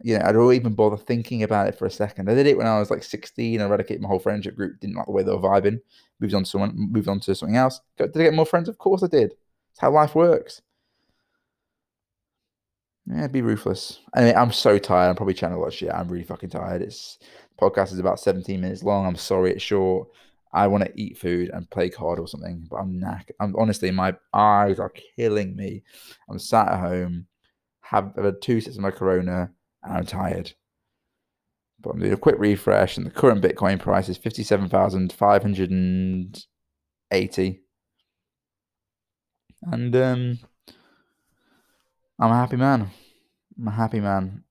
You 0.00 0.18
know, 0.18 0.24
I 0.24 0.32
don't 0.32 0.52
even 0.52 0.74
bother 0.74 0.96
thinking 0.96 1.42
about 1.42 1.68
it 1.68 1.76
for 1.76 1.86
a 1.86 1.90
second. 1.90 2.30
I 2.30 2.34
did 2.34 2.46
it 2.46 2.56
when 2.56 2.66
I 2.66 2.78
was 2.78 2.90
like 2.90 3.02
16. 3.02 3.60
I 3.60 3.64
eradicated 3.64 4.00
my 4.00 4.08
whole 4.08 4.20
friendship 4.20 4.54
group. 4.54 4.78
Didn't 4.80 4.96
like 4.96 5.06
the 5.06 5.12
way 5.12 5.22
they 5.22 5.32
were 5.32 5.38
vibing. 5.38 5.80
Moved 6.20 6.34
on 6.34 6.44
to 6.44 6.50
someone. 6.50 6.74
Moved 6.76 7.08
on 7.08 7.20
to 7.20 7.34
something 7.34 7.56
else. 7.56 7.80
Did 7.96 8.16
I 8.16 8.22
get 8.24 8.34
more 8.34 8.46
friends? 8.46 8.68
Of 8.68 8.78
course 8.78 9.02
I 9.02 9.08
did. 9.08 9.34
It's 9.72 9.80
how 9.80 9.90
life 9.90 10.14
works. 10.14 10.62
Yeah, 13.06 13.26
be 13.26 13.42
ruthless. 13.42 14.00
Anyway, 14.14 14.34
I'm 14.34 14.52
so 14.52 14.78
tired. 14.78 15.08
I'm 15.08 15.16
probably 15.16 15.34
chatting 15.34 15.56
a 15.56 15.60
lot 15.60 15.68
of 15.68 15.74
shit. 15.74 15.90
I'm 15.90 16.08
really 16.08 16.24
fucking 16.24 16.50
tired. 16.50 16.82
It's 16.82 17.18
podcast 17.60 17.92
is 17.92 17.98
about 17.98 18.20
17 18.20 18.60
minutes 18.60 18.82
long. 18.82 19.06
I'm 19.06 19.16
sorry 19.16 19.52
it's 19.52 19.62
short. 19.62 20.08
I 20.52 20.66
want 20.66 20.84
to 20.84 20.92
eat 21.00 21.18
food 21.18 21.50
and 21.52 21.68
play 21.70 21.90
card 21.90 22.18
or 22.18 22.28
something, 22.28 22.66
but 22.70 22.76
I'm 22.76 22.98
knack. 22.98 23.30
I'm 23.40 23.54
honestly, 23.56 23.90
my 23.90 24.14
eyes 24.32 24.78
are 24.78 24.92
killing 25.16 25.56
me. 25.56 25.82
I'm 26.28 26.38
sat 26.38 26.68
at 26.68 26.80
home, 26.80 27.26
have 27.80 28.14
had 28.16 28.40
two 28.40 28.60
sets 28.60 28.76
of 28.76 28.82
my 28.82 28.90
Corona, 28.90 29.50
and 29.88 29.98
I'm 29.98 30.06
tired. 30.06 30.52
But 31.80 31.90
I'm 31.90 32.00
doing 32.00 32.12
a 32.12 32.16
quick 32.16 32.36
refresh, 32.38 32.96
and 32.96 33.06
the 33.06 33.10
current 33.10 33.42
Bitcoin 33.42 33.78
price 33.78 34.08
is 34.08 34.16
fifty-seven 34.16 34.68
thousand 34.68 35.12
five 35.12 35.42
hundred 35.42 35.70
and 35.70 36.44
eighty. 37.12 37.62
And 39.62 39.94
um, 39.94 40.38
I'm 42.18 42.30
a 42.30 42.36
happy 42.36 42.56
man. 42.56 42.90
I'm 43.58 43.68
a 43.68 43.72
happy 43.72 44.00
man. 44.00 44.44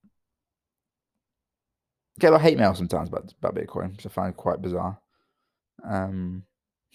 Get 2.18 2.28
a 2.28 2.30
lot 2.32 2.36
of 2.38 2.42
hate 2.42 2.58
mail 2.58 2.74
sometimes 2.74 3.08
about 3.08 3.32
about 3.42 3.54
Bitcoin, 3.54 3.92
which 3.92 4.06
I 4.06 4.08
find 4.08 4.36
quite 4.36 4.62
bizarre. 4.62 4.98
Um, 5.84 6.44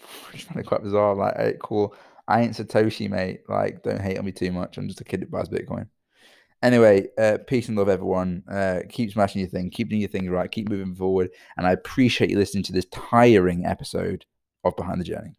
I 0.34 0.36
find 0.36 0.60
it 0.60 0.66
quite 0.66 0.82
bizarre. 0.82 1.14
Like, 1.14 1.36
hey, 1.36 1.54
cool. 1.62 1.94
I 2.26 2.42
ain't 2.42 2.54
Satoshi, 2.54 3.08
mate. 3.08 3.42
Like, 3.48 3.82
don't 3.82 4.00
hate 4.00 4.18
on 4.18 4.24
me 4.24 4.32
too 4.32 4.50
much. 4.50 4.78
I'm 4.78 4.88
just 4.88 5.00
a 5.00 5.04
kid 5.04 5.20
that 5.20 5.30
buys 5.30 5.48
Bitcoin. 5.48 5.86
Anyway, 6.64 7.06
uh, 7.18 7.36
peace 7.46 7.68
and 7.68 7.76
love, 7.76 7.90
everyone. 7.90 8.42
Uh, 8.50 8.80
keep 8.88 9.12
smashing 9.12 9.40
your 9.40 9.50
thing. 9.50 9.68
Keep 9.68 9.90
doing 9.90 10.00
your 10.00 10.08
things 10.08 10.30
right. 10.30 10.50
Keep 10.50 10.70
moving 10.70 10.94
forward. 10.94 11.28
And 11.58 11.66
I 11.66 11.72
appreciate 11.72 12.30
you 12.30 12.38
listening 12.38 12.64
to 12.64 12.72
this 12.72 12.86
tiring 12.90 13.66
episode 13.66 14.24
of 14.64 14.74
Behind 14.74 14.98
the 14.98 15.04
Journey. 15.04 15.36